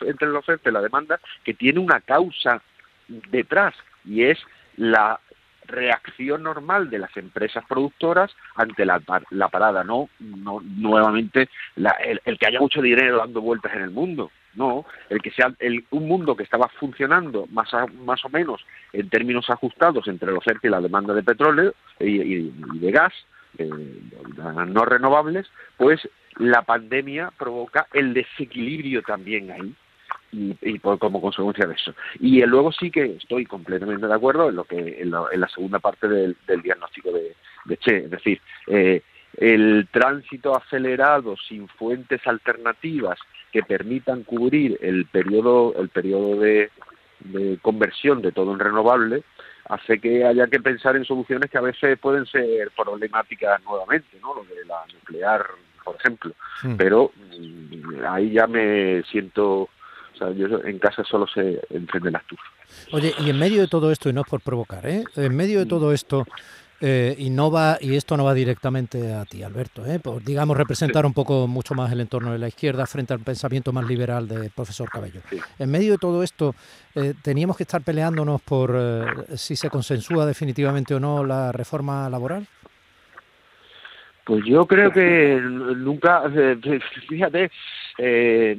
entre 0.00 0.28
la 0.28 0.40
oferta 0.40 0.70
y 0.70 0.72
la 0.72 0.82
demanda 0.82 1.20
que 1.44 1.54
tiene 1.54 1.78
una 1.78 2.00
causa 2.00 2.60
detrás 3.06 3.76
y 4.04 4.24
es 4.24 4.40
la 4.76 5.20
reacción 5.68 6.42
normal 6.42 6.90
de 6.90 6.98
las 6.98 7.16
empresas 7.16 7.64
productoras 7.68 8.34
ante 8.56 8.84
la, 8.84 9.00
la 9.30 9.48
parada, 9.48 9.84
no, 9.84 10.08
no 10.18 10.60
nuevamente 10.62 11.48
el, 11.76 12.38
que 12.38 12.46
haya 12.46 12.58
mucho 12.58 12.82
dinero 12.82 13.18
dando 13.18 13.40
vueltas 13.40 13.72
en 13.74 13.82
el 13.82 13.90
mundo, 13.90 14.32
no, 14.54 14.84
el 15.10 15.22
que 15.22 15.30
sea 15.30 15.54
el, 15.60 15.84
un 15.90 16.08
mundo 16.08 16.34
que 16.34 16.42
estaba 16.42 16.68
funcionando 16.80 17.46
más, 17.50 17.68
más 18.04 18.24
o 18.24 18.28
menos 18.28 18.64
en 18.92 19.08
términos 19.08 19.48
ajustados 19.50 20.08
entre 20.08 20.32
la 20.32 20.38
oferta 20.38 20.66
y 20.66 20.70
la 20.70 20.80
demanda 20.80 21.14
de 21.14 21.22
petróleo 21.22 21.74
y, 22.00 22.50
de 22.50 22.90
gas, 22.90 23.12
eh, 23.58 23.68
no 24.66 24.84
renovables, 24.84 25.46
pues 25.76 26.08
la 26.36 26.62
pandemia 26.62 27.30
provoca 27.38 27.86
el 27.92 28.14
desequilibrio 28.14 29.02
también 29.02 29.50
ahí 29.50 29.74
y, 30.32 30.78
por, 30.78 30.98
como 30.98 31.20
consecuencia 31.20 31.66
de 31.66 31.74
eso. 31.74 31.94
Y 32.20 32.42
luego 32.42 32.72
sí 32.72 32.90
que 32.90 33.16
estoy 33.16 33.46
completamente 33.46 34.06
de 34.06 34.14
acuerdo 34.14 34.48
en 34.48 34.56
lo 34.56 34.64
que 34.64 35.00
en 35.00 35.10
la, 35.10 35.48
segunda 35.48 35.78
parte 35.78 36.08
del, 36.08 36.36
diagnóstico 36.62 37.10
de, 37.12 37.34
Che, 37.78 38.04
es 38.04 38.10
decir, 38.10 38.40
eh, 38.66 39.02
el 39.36 39.88
tránsito 39.90 40.56
acelerado 40.56 41.36
sin 41.36 41.68
fuentes 41.68 42.26
alternativas 42.26 43.18
que 43.52 43.62
permitan 43.62 44.24
cubrir 44.24 44.78
el 44.80 45.06
periodo 45.06 45.74
el 45.78 45.88
periodo 45.88 46.40
de, 46.40 46.70
conversión 47.62 48.22
de 48.22 48.32
todo 48.32 48.52
en 48.52 48.60
renovable 48.60 49.22
hace 49.68 49.98
que 49.98 50.24
haya 50.24 50.46
que 50.46 50.60
pensar 50.60 50.96
en 50.96 51.04
soluciones 51.04 51.50
que 51.50 51.58
a 51.58 51.62
veces 51.62 51.98
pueden 51.98 52.24
ser 52.26 52.70
problemáticas 52.76 53.62
nuevamente, 53.64 54.18
¿no? 54.22 54.34
Lo 54.34 54.44
de 54.44 54.64
la 54.64 54.84
nuclear, 54.94 55.46
por 55.84 55.96
ejemplo. 55.96 56.32
Pero 56.78 57.12
mm, 57.16 58.04
ahí 58.08 58.32
ya 58.32 58.46
me 58.46 59.02
siento, 59.10 59.68
o 60.20 60.26
sea, 60.26 60.30
yo 60.32 60.46
en 60.64 60.78
casa 60.78 61.04
solo 61.04 61.26
se 61.26 61.60
enciende 61.70 62.10
la 62.10 62.18
estufa. 62.18 62.42
Oye, 62.92 63.14
y 63.18 63.30
en 63.30 63.38
medio 63.38 63.60
de 63.62 63.68
todo 63.68 63.92
esto, 63.92 64.08
y 64.08 64.12
no 64.12 64.22
es 64.22 64.26
por 64.26 64.40
provocar, 64.40 64.86
¿eh? 64.86 65.04
En 65.16 65.34
medio 65.34 65.60
de 65.60 65.66
todo 65.66 65.92
esto, 65.92 66.26
eh, 66.80 67.16
y 67.18 67.30
no 67.30 67.50
va 67.50 67.76
y 67.80 67.96
esto 67.96 68.16
no 68.16 68.24
va 68.24 68.34
directamente 68.34 69.12
a 69.12 69.24
ti, 69.24 69.42
Alberto, 69.42 69.84
¿eh? 69.84 69.98
por, 69.98 70.22
digamos 70.22 70.56
representar 70.56 71.04
un 71.04 71.12
poco 71.12 71.48
mucho 71.48 71.74
más 71.74 71.90
el 71.90 72.00
entorno 72.00 72.30
de 72.30 72.38
la 72.38 72.46
izquierda 72.46 72.86
frente 72.86 73.12
al 73.12 73.18
pensamiento 73.18 73.72
más 73.72 73.84
liberal 73.84 74.28
del 74.28 74.50
profesor 74.50 74.88
Cabello. 74.88 75.20
En 75.58 75.70
medio 75.70 75.92
de 75.92 75.98
todo 75.98 76.22
esto, 76.22 76.54
eh, 76.94 77.14
teníamos 77.20 77.56
que 77.56 77.64
estar 77.64 77.82
peleándonos 77.82 78.40
por 78.42 78.76
eh, 78.76 79.06
si 79.36 79.56
se 79.56 79.68
consensúa 79.70 80.24
definitivamente 80.24 80.94
o 80.94 81.00
no 81.00 81.24
la 81.24 81.50
reforma 81.50 82.08
laboral. 82.08 82.46
Pues 84.28 84.44
yo 84.44 84.66
creo 84.66 84.92
que 84.92 85.40
nunca, 85.40 86.24
eh, 86.36 86.58
fíjate, 87.08 87.50
eh, 87.96 88.58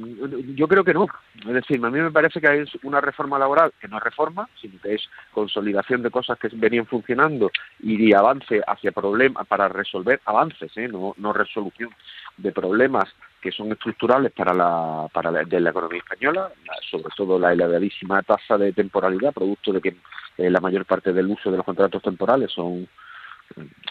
yo 0.56 0.66
creo 0.66 0.82
que 0.82 0.92
no. 0.92 1.06
Es 1.46 1.54
decir, 1.54 1.76
a 1.84 1.90
mí 1.90 2.00
me 2.00 2.10
parece 2.10 2.40
que 2.40 2.62
es 2.62 2.70
una 2.82 3.00
reforma 3.00 3.38
laboral 3.38 3.72
que 3.80 3.86
no 3.86 3.98
es 3.98 4.02
reforma, 4.02 4.48
sino 4.60 4.80
que 4.80 4.94
es 4.94 5.08
consolidación 5.30 6.02
de 6.02 6.10
cosas 6.10 6.40
que 6.40 6.48
venían 6.54 6.86
funcionando 6.86 7.52
y 7.78 8.12
avance 8.12 8.60
hacia 8.66 8.90
problemas 8.90 9.46
para 9.46 9.68
resolver 9.68 10.20
avances, 10.24 10.76
¿eh? 10.76 10.88
no, 10.88 11.14
no 11.18 11.32
resolución 11.32 11.90
de 12.36 12.50
problemas 12.50 13.04
que 13.40 13.52
son 13.52 13.70
estructurales 13.70 14.32
para 14.32 14.52
la, 14.52 15.06
para 15.12 15.30
la, 15.30 15.44
de 15.44 15.60
la 15.60 15.70
economía 15.70 15.98
española, 16.00 16.50
sobre 16.90 17.14
todo 17.16 17.38
la 17.38 17.52
elevadísima 17.52 18.24
tasa 18.24 18.58
de 18.58 18.72
temporalidad, 18.72 19.32
producto 19.32 19.72
de 19.72 19.80
que 19.80 19.96
la 20.36 20.58
mayor 20.58 20.84
parte 20.84 21.12
del 21.12 21.26
uso 21.26 21.48
de 21.48 21.58
los 21.58 21.64
contratos 21.64 22.02
temporales 22.02 22.50
son 22.50 22.88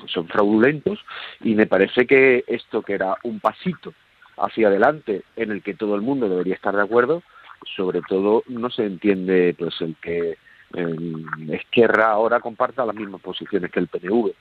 son 0.07 0.27
fraudulentos 0.27 0.99
y 1.41 1.55
me 1.55 1.67
parece 1.67 2.05
que 2.05 2.43
esto 2.47 2.81
que 2.81 2.93
era 2.93 3.15
un 3.23 3.39
pasito 3.39 3.93
hacia 4.37 4.67
adelante 4.67 5.23
en 5.35 5.51
el 5.51 5.61
que 5.61 5.73
todo 5.73 5.95
el 5.95 6.01
mundo 6.01 6.29
debería 6.29 6.55
estar 6.55 6.75
de 6.75 6.81
acuerdo, 6.81 7.23
sobre 7.75 8.01
todo 8.01 8.43
no 8.47 8.69
se 8.69 8.85
entiende 8.85 9.55
pues 9.57 9.79
el 9.81 9.95
que 10.01 10.37
Esquerra 11.51 12.11
ahora 12.11 12.39
comparta 12.39 12.85
las 12.85 12.95
mismas 12.95 13.21
posiciones 13.21 13.71
que 13.71 13.79
el 13.79 13.87
PNV. 13.87 14.31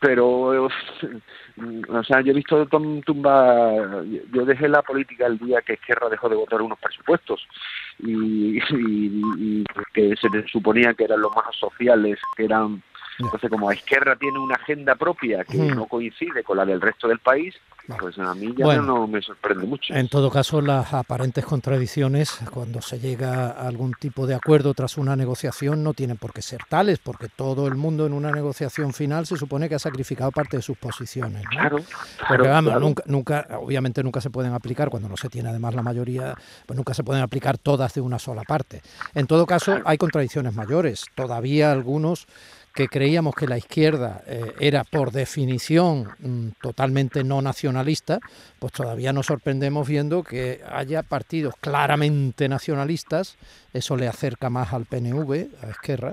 Pero, 0.00 0.68
o 1.88 2.04
sea, 2.04 2.20
yo 2.20 2.30
he 2.30 2.36
visto 2.36 2.66
Tom 2.66 3.02
Tumba, 3.02 4.04
yo 4.32 4.44
dejé 4.44 4.68
la 4.68 4.82
política 4.82 5.26
el 5.26 5.38
día 5.38 5.62
que 5.62 5.72
Esquerra 5.72 6.08
dejó 6.08 6.28
de 6.28 6.36
votar 6.36 6.62
unos 6.62 6.78
presupuestos 6.78 7.44
y, 7.98 8.58
y 8.70 9.64
que 9.92 10.14
se 10.16 10.28
suponía 10.48 10.94
que 10.94 11.04
eran 11.04 11.20
los 11.20 11.34
más 11.34 11.54
sociales, 11.56 12.18
que 12.36 12.44
eran 12.44 12.80
entonces, 13.18 13.50
como 13.50 13.72
Izquierda 13.72 14.16
tiene 14.16 14.38
una 14.38 14.54
agenda 14.54 14.94
propia 14.94 15.44
que 15.44 15.58
no 15.58 15.86
coincide 15.86 16.44
con 16.44 16.56
la 16.56 16.64
del 16.64 16.80
resto 16.80 17.08
del 17.08 17.18
país, 17.18 17.54
pues 17.98 18.18
a 18.18 18.34
mí 18.34 18.54
ya 18.56 18.76
no 18.76 19.06
me 19.06 19.22
sorprende 19.22 19.66
mucho. 19.66 19.94
En 19.94 20.08
todo 20.08 20.30
caso, 20.30 20.60
las 20.60 20.92
aparentes 20.92 21.44
contradicciones, 21.44 22.38
cuando 22.52 22.82
se 22.82 22.98
llega 22.98 23.50
a 23.50 23.66
algún 23.66 23.94
tipo 23.94 24.26
de 24.26 24.34
acuerdo 24.34 24.74
tras 24.74 24.98
una 24.98 25.16
negociación, 25.16 25.82
no 25.82 25.94
tienen 25.94 26.18
por 26.18 26.32
qué 26.32 26.42
ser 26.42 26.60
tales, 26.68 26.98
porque 26.98 27.28
todo 27.28 27.66
el 27.66 27.76
mundo 27.76 28.06
en 28.06 28.12
una 28.12 28.30
negociación 28.30 28.92
final 28.92 29.26
se 29.26 29.36
supone 29.36 29.68
que 29.68 29.74
ha 29.74 29.78
sacrificado 29.78 30.30
parte 30.30 30.58
de 30.58 30.62
sus 30.62 30.76
posiciones. 30.76 31.46
Claro, 31.46 31.78
Porque 32.28 32.48
vamos, 32.48 32.78
Nunca, 32.78 33.02
nunca, 33.06 33.46
obviamente 33.58 34.02
nunca 34.02 34.20
se 34.20 34.30
pueden 34.30 34.52
aplicar, 34.52 34.90
cuando 34.90 35.08
no 35.08 35.16
se 35.16 35.28
tiene 35.28 35.48
además 35.48 35.74
la 35.74 35.82
mayoría, 35.82 36.34
pues 36.66 36.76
nunca 36.76 36.92
se 36.92 37.02
pueden 37.02 37.22
aplicar 37.22 37.56
todas 37.56 37.94
de 37.94 38.00
una 38.00 38.18
sola 38.18 38.42
parte. 38.42 38.82
En 39.14 39.26
todo 39.26 39.46
caso, 39.46 39.78
hay 39.84 39.96
contradicciones 39.96 40.54
mayores. 40.54 41.06
Todavía 41.14 41.72
algunos 41.72 42.26
que 42.78 42.86
creíamos 42.86 43.34
que 43.34 43.48
la 43.48 43.58
izquierda 43.58 44.22
eh, 44.28 44.54
era 44.60 44.84
por 44.84 45.10
definición 45.10 46.10
mm, 46.20 46.60
totalmente 46.62 47.24
no 47.24 47.42
nacionalista, 47.42 48.20
pues 48.60 48.72
todavía 48.72 49.12
nos 49.12 49.26
sorprendemos 49.26 49.88
viendo 49.88 50.22
que 50.22 50.60
haya 50.64 51.02
partidos 51.02 51.54
claramente 51.60 52.48
nacionalistas, 52.48 53.36
eso 53.74 53.96
le 53.96 54.06
acerca 54.06 54.48
más 54.48 54.72
al 54.72 54.84
PNV, 54.84 55.48
a 55.60 55.70
Esquerra, 55.70 56.12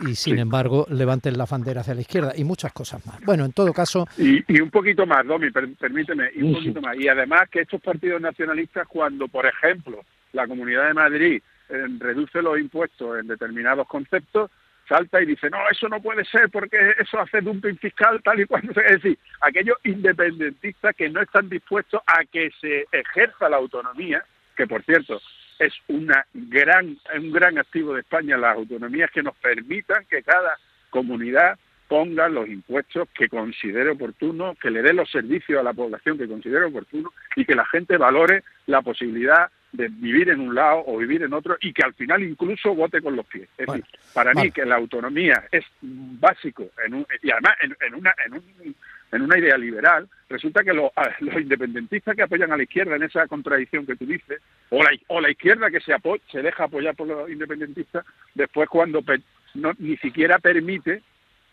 y 0.00 0.16
sin 0.16 0.40
embargo 0.40 0.88
levanten 0.90 1.38
la 1.38 1.46
bandera 1.46 1.82
hacia 1.82 1.94
la 1.94 2.00
izquierda 2.00 2.32
y 2.34 2.42
muchas 2.42 2.72
cosas 2.72 3.06
más. 3.06 3.20
Bueno, 3.20 3.44
en 3.44 3.52
todo 3.52 3.72
caso... 3.72 4.08
Y, 4.18 4.60
un 4.60 4.70
poquito 4.70 5.06
más, 5.06 5.24
Domi, 5.24 5.52
permíteme, 5.52 6.30
y 6.34 6.42
un 6.42 6.54
poquito 6.54 6.80
más. 6.80 6.96
Y 6.98 7.06
además 7.06 7.48
que 7.48 7.60
estos 7.60 7.80
partidos 7.80 8.20
nacionalistas, 8.20 8.88
cuando, 8.88 9.28
por 9.28 9.46
ejemplo, 9.46 10.04
la 10.32 10.48
Comunidad 10.48 10.88
de 10.88 10.94
Madrid 10.94 11.42
eh, 11.68 11.86
reduce 12.00 12.42
los 12.42 12.58
impuestos 12.58 13.20
en 13.20 13.28
determinados 13.28 13.86
conceptos, 13.86 14.50
salta 14.92 15.22
y 15.22 15.26
dice, 15.26 15.48
no, 15.48 15.58
eso 15.70 15.88
no 15.88 16.02
puede 16.02 16.24
ser 16.24 16.50
porque 16.50 16.76
eso 16.98 17.18
hace 17.18 17.40
dumping 17.40 17.78
fiscal 17.78 18.20
tal 18.22 18.40
y 18.40 18.44
cual. 18.44 18.62
Es 18.84 19.02
decir, 19.02 19.18
aquellos 19.40 19.78
independentistas 19.84 20.94
que 20.94 21.08
no 21.08 21.22
están 21.22 21.48
dispuestos 21.48 22.02
a 22.06 22.24
que 22.24 22.50
se 22.60 22.86
ejerza 22.92 23.48
la 23.48 23.56
autonomía, 23.56 24.22
que 24.56 24.66
por 24.66 24.82
cierto 24.84 25.20
es 25.58 25.72
una 25.88 26.26
gran, 26.34 26.98
un 27.16 27.32
gran 27.32 27.58
activo 27.58 27.94
de 27.94 28.00
España, 28.00 28.36
las 28.36 28.56
autonomías 28.56 29.10
que 29.10 29.22
nos 29.22 29.36
permitan 29.36 30.04
que 30.10 30.22
cada 30.22 30.58
comunidad 30.90 31.58
ponga 31.88 32.28
los 32.28 32.48
impuestos 32.48 33.08
que 33.14 33.28
considere 33.28 33.90
oportuno, 33.90 34.54
que 34.60 34.70
le 34.70 34.82
dé 34.82 34.92
los 34.92 35.10
servicios 35.10 35.60
a 35.60 35.62
la 35.62 35.72
población 35.72 36.18
que 36.18 36.28
considere 36.28 36.66
oportuno 36.66 37.12
y 37.36 37.44
que 37.44 37.54
la 37.54 37.66
gente 37.66 37.96
valore 37.96 38.42
la 38.66 38.82
posibilidad 38.82 39.50
de 39.72 39.88
vivir 39.88 40.28
en 40.28 40.40
un 40.40 40.54
lado 40.54 40.84
o 40.86 40.98
vivir 40.98 41.22
en 41.22 41.32
otro 41.32 41.56
y 41.60 41.72
que 41.72 41.82
al 41.82 41.94
final 41.94 42.22
incluso 42.22 42.74
vote 42.74 43.00
con 43.00 43.16
los 43.16 43.26
pies. 43.26 43.48
Es 43.56 43.66
decir, 43.66 43.84
para 44.12 44.34
mí 44.34 44.50
que 44.50 44.66
la 44.66 44.76
autonomía 44.76 45.44
es 45.50 45.64
básico 45.80 46.70
en 46.84 47.06
y 47.22 47.30
además 47.30 47.54
en, 47.62 47.94
una 47.94 48.14
en, 49.12 49.22
una 49.22 49.38
idea 49.38 49.56
liberal, 49.56 50.08
resulta 50.28 50.62
que 50.62 50.72
los, 50.72 50.90
independentistas 51.40 52.14
que 52.14 52.22
apoyan 52.22 52.52
a 52.52 52.56
la 52.56 52.62
izquierda 52.62 52.96
en 52.96 53.02
esa 53.02 53.26
contradicción 53.26 53.86
que 53.86 53.96
tú 53.96 54.06
dices, 54.06 54.40
o 54.70 54.82
la, 54.82 54.90
o 55.08 55.20
la 55.20 55.30
izquierda 55.30 55.70
que 55.70 55.80
se, 55.80 55.94
se 56.30 56.42
deja 56.42 56.64
apoyar 56.64 56.94
por 56.94 57.08
los 57.08 57.30
independentistas, 57.30 58.04
después 58.34 58.68
cuando 58.68 59.02
no, 59.54 59.72
ni 59.78 59.96
siquiera 59.98 60.38
permite 60.38 61.02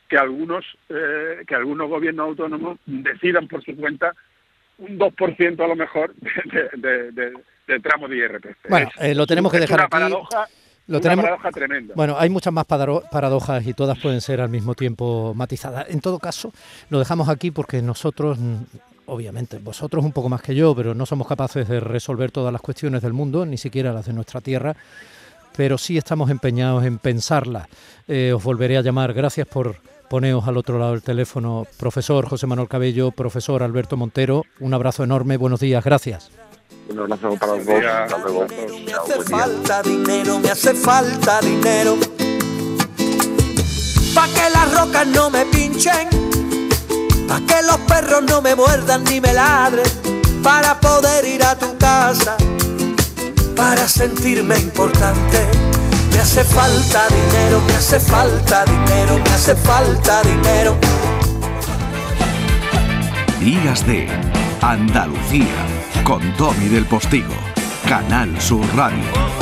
que 0.10 0.18
algunos 0.18 0.66
eh, 0.90 1.44
que 1.48 1.56
algunos 1.56 1.88
gobiernos 1.88 2.28
autónomos 2.28 2.80
decidan 2.86 3.48
por 3.48 3.64
su 3.64 3.76
cuenta 3.76 4.14
un 4.80 4.98
2% 4.98 5.64
a 5.64 5.68
lo 5.68 5.76
mejor 5.76 6.14
de, 6.16 7.34
de 7.74 8.18
IRPF. 8.18 8.70
Bueno, 8.70 8.90
eh, 9.00 9.16
lo 9.16 9.28
tenemos 9.28 9.52
que 9.52 9.60
dejar 9.60 9.80
una 9.80 9.84
aquí. 9.86 9.92
Paradoja, 9.92 10.48
lo 10.88 11.00
tenemos... 11.00 11.24
paradoja 11.24 11.52
tremenda. 11.52 11.94
Bueno, 11.96 12.16
hay 12.18 12.30
muchas 12.30 12.52
más 12.52 12.66
paradojas 12.66 13.66
y 13.68 13.74
todas 13.74 13.98
pueden 14.00 14.22
ser 14.22 14.42
al 14.42 14.50
mismo 14.50 14.74
tiempo 14.74 15.34
matizadas. 15.36 15.88
En 15.90 16.02
todo 16.02 16.20
caso, 16.20 16.52
lo 16.90 17.00
dejamos 17.00 17.30
aquí 17.30 17.52
porque 17.52 17.82
nosotros, 17.82 18.40
obviamente, 19.06 19.60
vosotros 19.60 20.04
un 20.04 20.12
poco 20.12 20.30
más 20.30 20.42
que 20.42 20.56
yo, 20.56 20.76
pero 20.76 20.96
no 20.96 21.06
somos 21.06 21.28
capaces 21.28 21.68
de 21.68 21.80
resolver 21.80 22.32
todas 22.32 22.52
las 22.52 22.62
cuestiones 22.62 23.02
del 23.04 23.14
mundo, 23.14 23.46
ni 23.46 23.58
siquiera 23.58 23.94
las 23.94 24.08
de 24.08 24.14
nuestra 24.14 24.42
tierra, 24.42 24.76
pero 25.56 25.78
sí 25.78 25.98
estamos 25.98 26.32
empeñados 26.32 26.84
en 26.86 26.98
pensarlas. 26.98 27.68
Eh, 28.08 28.34
os 28.34 28.44
volveré 28.44 28.78
a 28.78 28.82
llamar. 28.82 29.14
Gracias 29.14 29.46
por 29.46 29.76
Poneos 30.10 30.48
al 30.48 30.58
otro 30.58 30.80
lado 30.80 30.94
del 30.94 31.04
teléfono, 31.04 31.68
profesor 31.78 32.28
José 32.28 32.48
Manuel 32.48 32.68
Cabello, 32.68 33.12
profesor 33.12 33.62
Alberto 33.62 33.96
Montero. 33.96 34.44
Un 34.60 34.74
abrazo 34.74 35.04
enorme, 35.04 35.38
buenos 35.38 35.60
días, 35.60 35.84
gracias. 35.84 36.32
Un 36.90 37.00
abrazo 37.00 37.36
para 37.40 37.56
los 37.56 37.66
dos. 37.66 38.52
Me 38.86 38.94
hace 38.94 39.24
falta 39.30 39.82
dinero, 39.84 40.40
me 40.40 40.50
hace 40.50 40.74
falta 40.74 41.40
dinero. 41.42 41.98
Pa' 44.16 44.28
que 44.28 44.50
las 44.52 44.74
rocas 44.74 45.08
no 45.08 45.30
me 45.30 45.46
pinchen, 45.46 46.10
pa' 47.28 47.42
que 47.48 47.62
los 47.64 47.78
perros 47.88 48.24
no 48.24 48.42
me 48.42 48.56
muerdan 48.56 49.04
ni 49.04 49.22
me 49.22 49.34
ladren, 49.34 49.86
para 50.44 50.80
poder 50.80 51.26
ir 51.26 51.44
a 51.44 51.56
tu 51.56 51.78
casa, 51.78 52.36
para 53.56 53.88
sentirme 53.88 54.58
importante 54.58 55.48
me 56.20 56.24
hace 56.24 56.44
falta 56.44 57.08
dinero, 57.08 57.62
me 57.66 57.76
hace 57.76 57.98
falta 57.98 58.66
dinero, 58.66 59.18
me 59.24 59.30
hace 59.30 59.56
falta 59.56 60.22
dinero. 60.24 60.78
Días 63.40 63.88
de 63.88 64.10
Andalucía 64.62 65.79
con 66.04 66.22
Tommy 66.38 66.68
del 66.68 66.86
Postigo, 66.86 67.36
Canal 67.88 68.40
Sur 68.42 68.66
Radio. 68.76 69.39